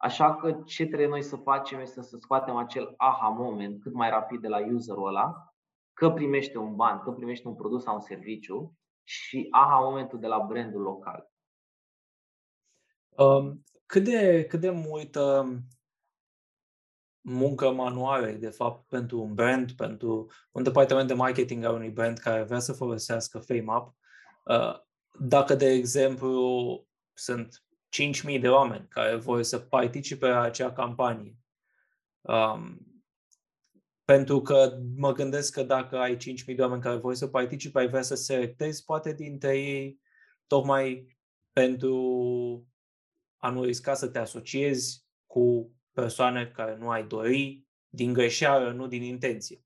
așa 0.03 0.35
că 0.35 0.61
ce 0.65 0.85
trebuie 0.85 1.07
noi 1.07 1.23
să 1.23 1.35
facem 1.35 1.79
este 1.79 2.01
să 2.01 2.17
scoatem 2.17 2.55
acel 2.55 2.93
aha 2.97 3.27
moment 3.27 3.81
cât 3.81 3.93
mai 3.93 4.09
rapid 4.09 4.41
de 4.41 4.47
la 4.47 4.57
userul 4.73 5.07
ăla, 5.07 5.53
că 5.93 6.11
primește 6.11 6.57
un 6.57 6.75
ban, 6.75 6.99
că 6.99 7.11
primește 7.11 7.47
un 7.47 7.55
produs 7.55 7.83
sau 7.83 7.93
un 7.93 8.01
serviciu 8.01 8.77
și 9.03 9.47
aha 9.51 9.79
momentul 9.79 10.19
de 10.19 10.27
la 10.27 10.39
brandul 10.39 10.81
local. 10.81 11.31
Um, 13.09 13.63
cât, 13.85 14.03
de, 14.03 14.45
cât 14.49 14.59
de 14.59 14.69
multă 14.69 15.47
muncă 17.21 17.71
manuală, 17.71 18.27
de 18.27 18.49
fapt, 18.49 18.87
pentru 18.87 19.21
un 19.21 19.33
brand, 19.33 19.71
pentru 19.71 20.31
un 20.51 20.63
departament 20.63 21.07
de 21.07 21.13
marketing 21.13 21.63
al 21.63 21.73
unui 21.73 21.89
brand 21.89 22.17
care 22.17 22.43
vrea 22.43 22.59
să 22.59 22.73
folosească 22.73 23.39
FameUp. 23.39 23.95
Uh, 24.45 24.79
dacă, 25.19 25.55
de 25.55 25.69
exemplu, 25.69 26.87
sunt 27.13 27.62
5.000 28.01 28.39
de 28.39 28.49
oameni 28.49 28.87
care 28.89 29.15
vor 29.15 29.41
să 29.41 29.59
participe 29.59 30.27
la 30.27 30.41
acea 30.41 30.71
campanie, 30.71 31.37
um, 32.21 32.77
pentru 34.05 34.41
că 34.41 34.77
mă 34.95 35.11
gândesc 35.11 35.53
că 35.53 35.63
dacă 35.63 35.97
ai 35.97 36.17
5.000 36.17 36.55
de 36.55 36.61
oameni 36.61 36.81
care 36.81 36.95
vor 36.95 37.13
să 37.13 37.27
participe, 37.27 37.79
ai 37.79 37.87
vrea 37.87 38.01
să 38.01 38.15
selectezi 38.15 38.83
poate 38.83 39.13
dintre 39.13 39.57
ei 39.57 39.99
tocmai 40.47 41.17
pentru 41.53 41.97
a 43.37 43.49
nu 43.49 43.63
risca 43.63 43.93
să 43.93 44.07
te 44.07 44.19
asociezi 44.19 45.05
cu 45.27 45.71
persoane 45.91 46.47
care 46.47 46.75
nu 46.75 46.89
ai 46.89 47.07
dori, 47.07 47.63
din 47.89 48.13
greșeală, 48.13 48.71
nu 48.71 48.87
din 48.87 49.03
intenție. 49.03 49.63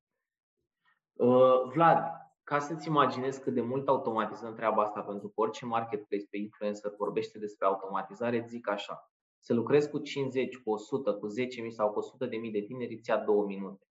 Uh, 1.13 1.71
Vlad, 1.73 2.26
ca 2.49 2.59
să-ți 2.59 2.87
imaginezi 2.87 3.41
cât 3.41 3.53
de 3.53 3.61
mult 3.61 3.87
automatizăm 3.87 4.53
treaba 4.55 4.81
asta, 4.81 5.01
pentru 5.01 5.27
că 5.27 5.41
orice 5.41 5.65
marketplace 5.65 6.25
pe 6.29 6.37
influencer 6.37 6.93
vorbește 6.97 7.39
despre 7.39 7.65
automatizare, 7.65 8.45
zic 8.47 8.69
așa. 8.69 9.11
Să 9.39 9.53
lucrezi 9.53 9.89
cu 9.89 9.97
50, 9.97 10.57
cu 10.57 10.71
100, 10.71 11.13
cu 11.13 11.27
10.000 11.27 11.33
sau 11.67 11.91
cu 11.91 11.99
100.000 12.01 12.29
de, 12.29 12.49
de 12.51 12.61
tineri 12.61 12.93
îți 12.93 13.09
ia 13.09 13.17
2 13.17 13.45
minute. 13.45 13.85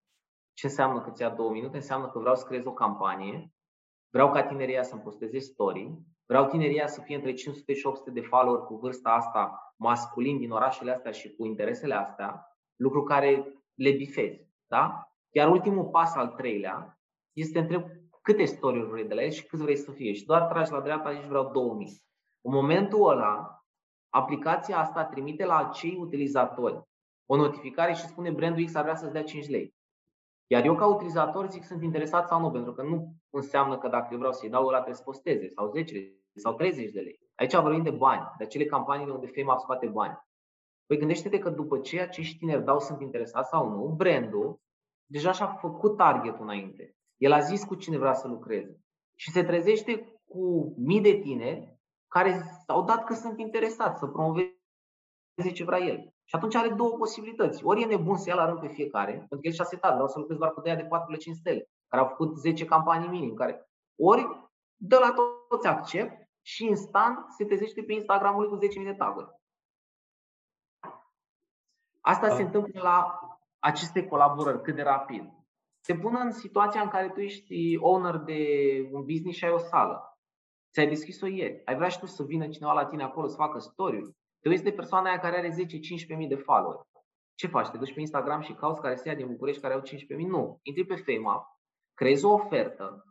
Ce 0.53 0.67
înseamnă 0.67 1.01
că 1.01 1.11
îți 1.11 1.23
ia 1.23 1.31
2 1.31 1.49
minute? 1.49 1.77
Înseamnă 1.77 2.09
că 2.09 2.19
vreau 2.19 2.35
să 2.35 2.47
creez 2.47 2.65
o 2.65 2.73
campanie, 2.73 3.55
vreau 4.11 4.31
ca 4.31 4.43
tinerii 4.43 4.85
să-mi 4.85 5.01
posteze 5.01 5.39
story, 5.39 5.99
vreau 6.27 6.47
tinerii 6.47 6.89
să 6.89 7.01
fie 7.01 7.15
între 7.15 7.33
500 7.33 7.73
și 7.73 7.87
800 7.87 8.11
de 8.11 8.21
follower 8.21 8.61
cu 8.61 8.75
vârsta 8.75 9.11
asta 9.11 9.75
masculin 9.77 10.39
din 10.39 10.51
orașele 10.51 10.93
astea 10.93 11.11
și 11.11 11.35
cu 11.35 11.45
interesele 11.45 11.95
astea, 11.95 12.59
lucru 12.77 13.03
care 13.03 13.63
le 13.75 13.91
bifezi. 13.91 14.49
Da? 14.67 15.11
Iar 15.31 15.51
ultimul 15.51 15.85
pas 15.85 16.15
al 16.15 16.29
treilea 16.29 17.01
este 17.33 17.59
întreb 17.59 17.96
câte 18.27 18.45
story-uri 18.45 18.91
vrei 18.91 19.05
de 19.05 19.15
la 19.15 19.23
el 19.23 19.31
și 19.31 19.47
cât 19.47 19.59
vrei 19.59 19.77
să 19.77 19.91
fie. 19.91 20.13
Și 20.13 20.25
doar 20.25 20.43
tragi 20.43 20.73
la 20.73 20.81
dreapta 20.81 21.21
și 21.21 21.29
vreau 21.29 21.51
2000. 21.51 22.03
În 22.41 22.53
momentul 22.53 23.09
ăla, 23.09 23.65
aplicația 24.09 24.79
asta 24.79 25.05
trimite 25.05 25.45
la 25.45 25.57
acei 25.57 25.97
utilizatori 26.01 26.83
o 27.27 27.37
notificare 27.37 27.93
și 27.93 28.07
spune 28.07 28.31
brandul 28.31 28.65
X 28.65 28.75
ar 28.75 28.83
vrea 28.83 28.95
să-ți 28.95 29.13
dea 29.13 29.23
5 29.23 29.49
lei. 29.49 29.75
Iar 30.47 30.65
eu 30.65 30.75
ca 30.75 30.87
utilizator 30.87 31.51
zic 31.51 31.65
sunt 31.65 31.83
interesat 31.83 32.29
sau 32.29 32.41
nu, 32.41 32.51
pentru 32.51 32.73
că 32.73 32.83
nu 32.83 33.15
înseamnă 33.31 33.79
că 33.79 33.89
dacă 33.89 34.09
eu 34.11 34.19
vreau 34.19 34.33
să-i 34.33 34.49
dau 34.49 34.67
ăla 34.67 34.77
trebuie 34.77 34.97
să 34.97 35.03
posteze 35.03 35.49
sau 35.49 35.71
10 35.71 36.13
sau 36.35 36.55
30 36.55 36.93
de 36.93 37.01
lei. 37.01 37.19
Aici 37.35 37.55
vorbim 37.55 37.83
de 37.83 37.91
bani, 37.91 38.33
de 38.39 38.45
acele 38.45 38.65
campanii 38.65 39.11
unde 39.11 39.27
FameUp 39.27 39.61
scoate 39.61 39.87
bani. 39.87 40.19
Păi 40.87 40.99
gândește-te 40.99 41.39
că 41.39 41.51
după 41.51 41.79
ce 41.79 42.01
acești 42.01 42.39
tineri 42.39 42.65
dau 42.65 42.81
sunt 42.81 43.01
interesați 43.01 43.49
sau 43.49 43.69
nu, 43.69 43.95
brandul 43.97 44.61
deja 45.07 45.33
și-a 45.33 45.47
făcut 45.47 45.97
targetul 45.97 46.43
înainte. 46.43 46.97
El 47.17 47.33
a 47.33 47.41
zis 47.41 47.65
cu 47.65 47.75
cine 47.75 47.99
vrea 47.99 48.15
să 48.15 48.29
lucreze. 48.29 48.81
Și 49.15 49.31
se 49.31 49.45
trezește 49.45 50.21
cu 50.25 50.75
mii 50.77 51.01
de 51.01 51.13
tineri 51.13 51.79
care 52.09 52.43
au 52.67 52.85
dat 52.85 53.05
că 53.05 53.15
sunt 53.15 53.39
interesați 53.39 53.99
să 53.99 54.07
promoveze 54.07 55.53
ce 55.55 55.65
vrea 55.65 55.79
el. 55.79 56.15
Și 56.25 56.35
atunci 56.35 56.55
are 56.55 56.69
două 56.69 56.97
posibilități. 56.97 57.65
Ori 57.65 57.83
e 57.83 57.87
nebun 57.87 58.17
să 58.17 58.29
ia 58.29 58.35
la 58.35 58.47
rând 58.47 58.61
pe 58.61 58.69
fiecare, 58.69 59.13
pentru 59.13 59.39
că 59.39 59.47
el 59.47 59.53
și-a 59.53 59.65
setat, 59.65 59.93
vreau 59.93 60.09
să 60.09 60.19
lucrez 60.19 60.39
doar 60.39 60.53
cu 60.53 60.61
de 60.61 60.75
de 60.75 60.83
4,5 60.83 61.33
stele, 61.33 61.69
care 61.89 62.03
au 62.03 62.09
făcut 62.09 62.37
10 62.37 62.65
campanii 62.65 63.09
minim, 63.09 63.35
care 63.35 63.69
ori 63.99 64.51
dă 64.77 64.99
la 64.99 65.15
toți 65.49 65.67
accept 65.67 66.29
și 66.43 66.65
instant 66.65 67.31
se 67.31 67.45
trezește 67.45 67.83
pe 67.83 67.93
Instagramul 67.93 68.49
lui 68.49 68.51
cu 68.51 68.81
10.000 68.81 68.85
de 68.85 68.95
taguri. 68.95 69.35
Asta 72.01 72.35
se 72.35 72.43
întâmplă 72.43 72.83
la 72.83 73.21
aceste 73.59 74.07
colaborări 74.07 74.63
cât 74.63 74.75
de 74.75 74.83
rapid. 74.83 75.36
Te 75.87 75.95
pun 75.95 76.17
în 76.17 76.31
situația 76.31 76.83
în 76.83 76.89
care 76.89 77.09
tu 77.09 77.21
ești 77.21 77.77
owner 77.79 78.17
de 78.17 78.41
un 78.93 79.05
business 79.05 79.37
și 79.37 79.45
ai 79.45 79.51
o 79.51 79.59
sală. 79.59 80.19
Ți-ai 80.73 80.89
deschis-o 80.89 81.27
ieri. 81.27 81.63
Ai 81.65 81.77
vrea 81.77 81.89
și 81.89 81.99
tu 81.99 82.07
să 82.07 82.23
vină 82.23 82.49
cineva 82.49 82.73
la 82.73 82.87
tine 82.87 83.03
acolo 83.03 83.27
să 83.27 83.37
facă 83.37 83.59
story 83.59 84.15
Te 84.41 84.49
uiți 84.49 84.63
de 84.63 84.73
persoana 84.73 85.09
aia 85.09 85.19
care 85.19 85.37
are 85.37 85.49
10-15.000 85.49 86.29
de 86.29 86.35
follower. 86.35 86.81
Ce 87.35 87.47
faci? 87.47 87.69
Te 87.69 87.79
duci 87.79 87.95
pe 87.95 88.01
Instagram 88.01 88.41
și 88.41 88.53
cauți 88.53 88.81
care 88.81 88.95
se 88.95 89.09
ia 89.09 89.15
din 89.15 89.27
București 89.27 89.61
care 89.61 89.75
au 89.75 89.81
15.000? 89.81 89.87
Nu. 90.09 90.59
Intri 90.63 90.85
pe 90.85 90.95
FameUp, 90.95 91.45
creezi 91.95 92.25
o 92.25 92.33
ofertă, 92.33 93.05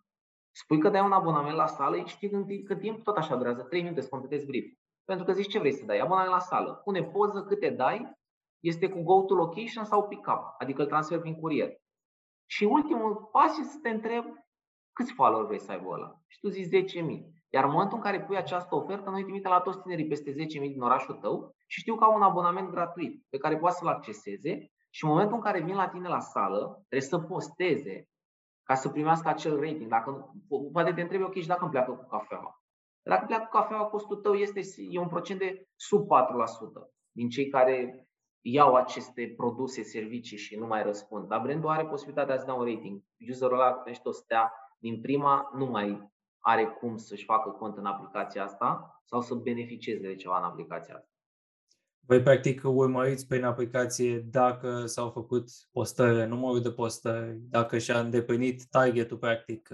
spui 0.51 0.79
că 0.79 0.89
dai 0.89 1.01
un 1.01 1.11
abonament 1.11 1.55
la 1.55 1.67
sală, 1.67 2.03
știi 2.05 2.29
când, 2.29 2.45
cât 2.65 2.79
timp 2.79 3.03
tot 3.03 3.17
așa 3.17 3.35
durează, 3.35 3.61
3 3.61 3.81
minute 3.81 4.01
să 4.01 4.09
completezi 4.09 4.45
brief. 4.45 4.65
Pentru 5.03 5.25
că 5.25 5.31
zici 5.31 5.51
ce 5.51 5.59
vrei 5.59 5.73
să 5.73 5.85
dai, 5.85 5.99
abonament 5.99 6.31
la 6.31 6.39
sală, 6.39 6.73
pune 6.73 7.03
poză, 7.03 7.43
câte 7.43 7.69
dai, 7.69 8.11
este 8.59 8.89
cu 8.89 9.03
go 9.03 9.21
to 9.21 9.33
location 9.33 9.83
sau 9.83 10.07
pick 10.07 10.27
up, 10.27 10.55
adică 10.57 10.81
îl 10.81 10.87
transfer 10.87 11.19
prin 11.19 11.35
curier. 11.35 11.69
Și 12.45 12.63
ultimul 12.63 13.29
pas 13.31 13.57
este 13.57 13.71
să 13.71 13.79
te 13.81 13.89
întreb 13.89 14.25
câți 14.93 15.13
follower 15.13 15.45
vrei 15.45 15.59
să 15.59 15.71
aibă 15.71 15.89
ăla. 15.89 16.19
Și 16.27 16.39
tu 16.39 16.47
zici 16.47 16.93
10.000. 16.93 17.35
Iar 17.49 17.63
în 17.63 17.71
momentul 17.71 17.97
în 17.97 18.03
care 18.03 18.23
pui 18.23 18.37
această 18.37 18.75
ofertă, 18.75 19.09
noi 19.09 19.23
trimite 19.23 19.47
la 19.47 19.59
toți 19.59 19.81
tinerii 19.81 20.07
peste 20.07 20.31
10.000 20.31 20.35
din 20.45 20.81
orașul 20.81 21.15
tău 21.15 21.55
și 21.67 21.79
știu 21.79 21.95
că 21.95 22.03
au 22.03 22.15
un 22.15 22.21
abonament 22.21 22.69
gratuit 22.69 23.25
pe 23.29 23.37
care 23.37 23.57
poate 23.57 23.75
să-l 23.75 23.87
acceseze 23.87 24.71
și 24.89 25.03
în 25.03 25.09
momentul 25.09 25.35
în 25.35 25.41
care 25.41 25.61
vin 25.61 25.75
la 25.75 25.89
tine 25.89 26.07
la 26.07 26.19
sală, 26.19 26.83
trebuie 26.87 27.09
să 27.09 27.19
posteze 27.19 28.09
ca 28.63 28.75
să 28.75 28.89
primească 28.89 29.27
acel 29.27 29.59
rating. 29.59 29.89
Dacă, 29.89 30.33
poate 30.71 30.93
te 30.93 31.01
întrebi, 31.01 31.23
ok, 31.23 31.33
și 31.33 31.47
dacă 31.47 31.61
îmi 31.61 31.71
pleacă 31.71 31.91
cu 31.91 32.07
cafeaua? 32.07 32.63
Dacă 33.01 33.25
pleacă 33.25 33.43
cu 33.43 33.57
cafeaua, 33.57 33.85
costul 33.85 34.15
tău 34.15 34.33
este 34.33 34.61
e 34.89 34.99
un 34.99 35.07
procent 35.07 35.39
de 35.39 35.67
sub 35.75 36.07
4% 36.07 36.07
din 37.11 37.29
cei 37.29 37.47
care 37.47 38.07
iau 38.47 38.75
aceste 38.75 39.33
produse, 39.37 39.83
servicii 39.83 40.37
și 40.37 40.55
nu 40.55 40.65
mai 40.65 40.83
răspund. 40.83 41.27
Dar 41.27 41.41
brandul 41.41 41.69
are 41.69 41.85
posibilitatea 41.85 42.37
să 42.37 42.45
dea 42.45 42.53
un 42.53 42.65
rating. 42.65 43.01
Userul 43.29 43.59
ăla 43.59 43.71
primește 43.71 44.07
o 44.07 44.11
stea 44.11 44.53
din 44.79 45.01
prima, 45.01 45.51
nu 45.57 45.65
mai 45.65 46.13
are 46.39 46.65
cum 46.65 46.97
să-și 46.97 47.25
facă 47.25 47.49
cont 47.49 47.77
în 47.77 47.85
aplicația 47.85 48.43
asta 48.43 49.01
sau 49.05 49.21
să 49.21 49.33
beneficieze 49.33 50.07
de 50.07 50.15
ceva 50.15 50.37
în 50.37 50.43
aplicația 50.43 50.95
asta. 50.95 51.09
Voi 51.99 52.21
practic 52.21 52.61
urmăriți 52.63 53.27
prin 53.27 53.43
aplicație 53.43 54.19
dacă 54.19 54.85
s-au 54.85 55.09
făcut 55.09 55.49
postări, 55.71 56.29
numărul 56.29 56.61
de 56.61 56.71
postări, 56.71 57.37
dacă 57.49 57.77
și-a 57.77 57.99
îndeplinit 57.99 58.65
targetul 58.69 59.17
practic 59.17 59.69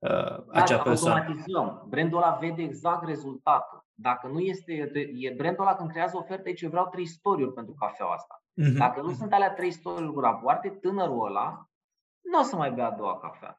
uh, 0.00 0.44
acea 0.50 0.76
da, 0.76 0.82
persoană. 0.82 1.18
automatizăm. 1.18 1.84
Brandul 1.88 2.22
ăla 2.22 2.38
vede 2.40 2.62
exact 2.62 3.04
rezultatul. 3.04 3.88
Dacă 3.94 4.26
nu 4.26 4.38
este, 4.38 4.72
e 5.14 5.34
brandul 5.36 5.66
ăla 5.66 5.76
când 5.76 5.90
creează 5.90 6.16
ofertă, 6.16 6.42
aici 6.46 6.60
eu 6.60 6.70
vreau 6.70 6.88
trei 6.88 7.06
story 7.06 7.52
pentru 7.52 7.74
cafeaua 7.74 8.12
asta. 8.12 8.42
Uh-huh. 8.42 8.76
Dacă 8.76 9.00
nu 9.00 9.12
sunt 9.12 9.32
alea 9.32 9.54
trei 9.54 9.70
story 9.70 10.12
cu 10.12 10.20
rapoarte, 10.20 10.68
tânărul 10.68 11.26
ăla 11.26 11.70
nu 12.20 12.38
o 12.38 12.42
să 12.42 12.56
mai 12.56 12.72
bea 12.72 12.86
a 12.86 12.96
doua 12.96 13.18
cafea. 13.18 13.58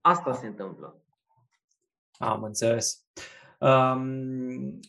Asta 0.00 0.32
se 0.32 0.46
întâmplă. 0.46 1.04
Am 2.18 2.42
înțeles. 2.42 3.06
Um, 3.58 4.80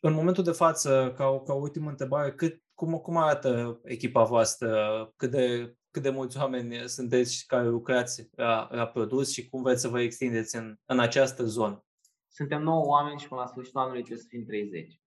în 0.00 0.12
momentul 0.12 0.44
de 0.44 0.52
față, 0.52 1.12
ca, 1.16 1.40
ca 1.40 1.54
ultimă 1.54 1.90
întrebare, 1.90 2.32
cât, 2.32 2.62
cum, 2.74 2.98
cum 2.98 3.16
arată 3.16 3.80
echipa 3.84 4.24
voastră? 4.24 5.12
Cât 5.16 5.30
de, 5.30 5.74
cât 5.92 6.02
de 6.02 6.10
mulți 6.10 6.38
oameni 6.38 6.88
sunteți 6.88 7.46
care 7.46 7.68
lucrați 7.68 8.28
la, 8.30 8.68
la 8.70 8.86
produs 8.86 9.32
și 9.32 9.48
cum 9.48 9.62
vreți 9.62 9.80
să 9.80 9.88
vă 9.88 10.00
extindeți 10.00 10.56
în, 10.56 10.76
în 10.84 11.00
această 11.00 11.44
zonă? 11.44 11.84
Suntem 12.28 12.62
9 12.62 12.86
oameni 12.86 13.18
și 13.18 13.28
până 13.28 13.40
la 13.40 13.46
sfârșitul 13.46 13.80
anului 13.80 14.00
trebuie 14.02 14.22
să 14.22 14.28
fim 14.28 14.44
30. 14.44 15.00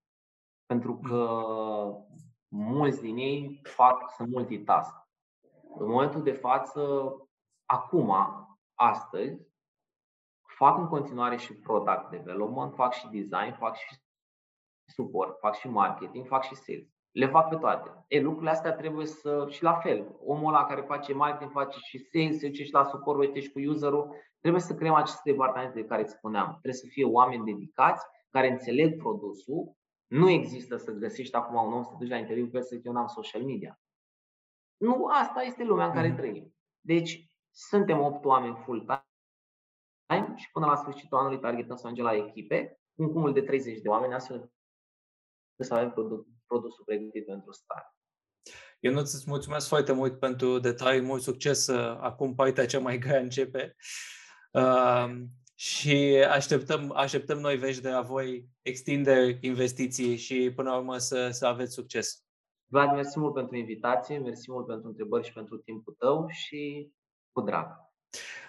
Pentru 0.65 0.91
mm. 0.91 1.01
că 1.01 1.39
mulți 2.47 3.01
din 3.01 3.17
ei 3.17 3.59
fac, 3.63 4.13
să 4.15 4.23
multitask. 4.23 4.95
În 5.77 5.87
momentul 5.89 6.23
de 6.23 6.31
față, 6.31 6.81
acum, 7.65 8.15
astăzi, 8.73 9.41
fac 10.57 10.77
în 10.77 10.87
continuare 10.87 11.37
și 11.37 11.53
product 11.53 12.09
development, 12.09 12.73
fac 12.73 12.93
și 12.93 13.07
design, 13.07 13.55
fac 13.57 13.75
și 13.75 13.95
support, 14.85 15.39
fac 15.39 15.55
și 15.55 15.67
marketing, 15.67 16.27
fac 16.27 16.43
și 16.43 16.55
sales. 16.55 16.94
Le 17.15 17.27
fac 17.27 17.49
pe 17.49 17.55
toate. 17.55 18.05
E, 18.07 18.21
lucrurile 18.21 18.51
astea 18.51 18.73
trebuie 18.73 19.05
să, 19.05 19.47
și 19.49 19.63
la 19.63 19.73
fel, 19.73 20.15
omul 20.25 20.53
ăla 20.53 20.65
care 20.65 20.81
face 20.81 21.13
marketing, 21.13 21.51
face 21.51 21.79
și 21.79 21.97
sales, 21.97 22.39
se 22.39 22.47
duce 22.47 22.63
și 22.63 22.73
la 22.73 22.83
support, 22.83 23.19
uite 23.19 23.39
și 23.39 23.51
cu 23.51 23.59
userul, 23.59 24.15
trebuie 24.39 24.61
să 24.61 24.75
creăm 24.75 24.93
aceste 24.93 25.31
departamente 25.31 25.81
de 25.81 25.87
care 25.87 26.01
îți 26.01 26.13
spuneam. 26.13 26.49
Trebuie 26.49 26.73
să 26.73 26.87
fie 26.89 27.05
oameni 27.05 27.45
dedicați, 27.45 28.05
care 28.29 28.51
înțeleg 28.51 28.97
produsul. 28.97 29.75
Nu 30.07 30.29
există 30.29 30.77
să 30.77 30.91
găsești 30.91 31.35
acum 31.35 31.65
un 31.65 31.73
om 31.73 31.83
să 31.83 31.89
te 31.89 31.95
duci 31.99 32.09
la 32.09 32.17
interviu 32.17 32.47
pe 32.47 32.61
să 32.61 32.79
eu 32.83 32.91
n-am 32.91 33.07
social 33.07 33.43
media. 33.43 33.79
Nu, 34.77 35.05
asta 35.05 35.41
este 35.41 35.63
lumea 35.63 35.85
în 35.85 35.93
care 35.93 36.07
mm. 36.07 36.15
trăim. 36.15 36.55
Deci, 36.81 37.29
suntem 37.51 37.99
8 37.99 38.25
oameni 38.25 38.55
full-time 38.55 40.35
și 40.35 40.51
până 40.51 40.65
la 40.65 40.75
sfârșitul 40.75 41.17
anului 41.17 41.39
targetăm 41.39 41.75
să 41.75 41.81
ajungem 41.85 42.05
la 42.05 42.15
echipe, 42.15 42.79
un 42.93 43.11
cumul 43.11 43.33
de 43.33 43.41
30 43.41 43.81
de 43.81 43.89
oameni, 43.89 44.13
astfel 44.13 44.51
să 45.57 45.73
avem 45.73 45.91
produs, 45.91 46.34
produsul 46.47 46.83
pregătit 46.85 47.25
pentru 47.25 47.51
stare. 47.51 47.95
Eu 48.79 48.91
nu 48.91 48.99
îți 48.99 49.23
mulțumesc 49.27 49.67
foarte 49.67 49.91
mult 49.91 50.19
pentru 50.19 50.59
detalii, 50.59 51.01
mult 51.01 51.21
succes. 51.21 51.67
Acum 51.99 52.35
partea 52.35 52.65
cea 52.65 52.79
mai 52.79 52.97
grea 52.97 53.19
începe. 53.19 53.75
Uh, 54.51 55.09
și 55.55 56.25
așteptăm, 56.29 56.91
așteptăm 56.91 57.39
noi 57.39 57.57
vești 57.57 57.81
de 57.81 57.89
la 57.89 58.01
voi, 58.01 58.49
extinde 58.61 59.37
investiții 59.41 60.17
și 60.17 60.51
până 60.55 60.69
la 60.69 60.77
urmă 60.77 60.97
să, 60.97 61.29
să 61.29 61.45
aveți 61.45 61.73
succes. 61.73 62.23
Vlad, 62.65 62.91
mersi 62.91 63.19
mult 63.19 63.33
pentru 63.33 63.55
invitație, 63.55 64.17
mersi 64.17 64.51
mult 64.51 64.67
pentru 64.67 64.87
întrebări 64.87 65.25
și 65.25 65.33
pentru 65.33 65.57
timpul 65.57 65.95
tău 65.97 66.27
și 66.27 66.91
cu 67.31 67.41
drag. 67.41 67.67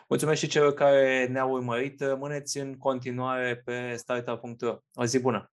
Mulțumesc 0.08 0.40
și 0.40 0.48
celor 0.48 0.74
care 0.74 1.26
ne-au 1.26 1.50
urmărit. 1.50 2.00
Rămâneți 2.00 2.58
în 2.58 2.76
continuare 2.76 3.56
pe 3.56 3.94
startup.ro. 3.96 4.78
O 4.94 5.04
zi 5.04 5.20
bună! 5.20 5.50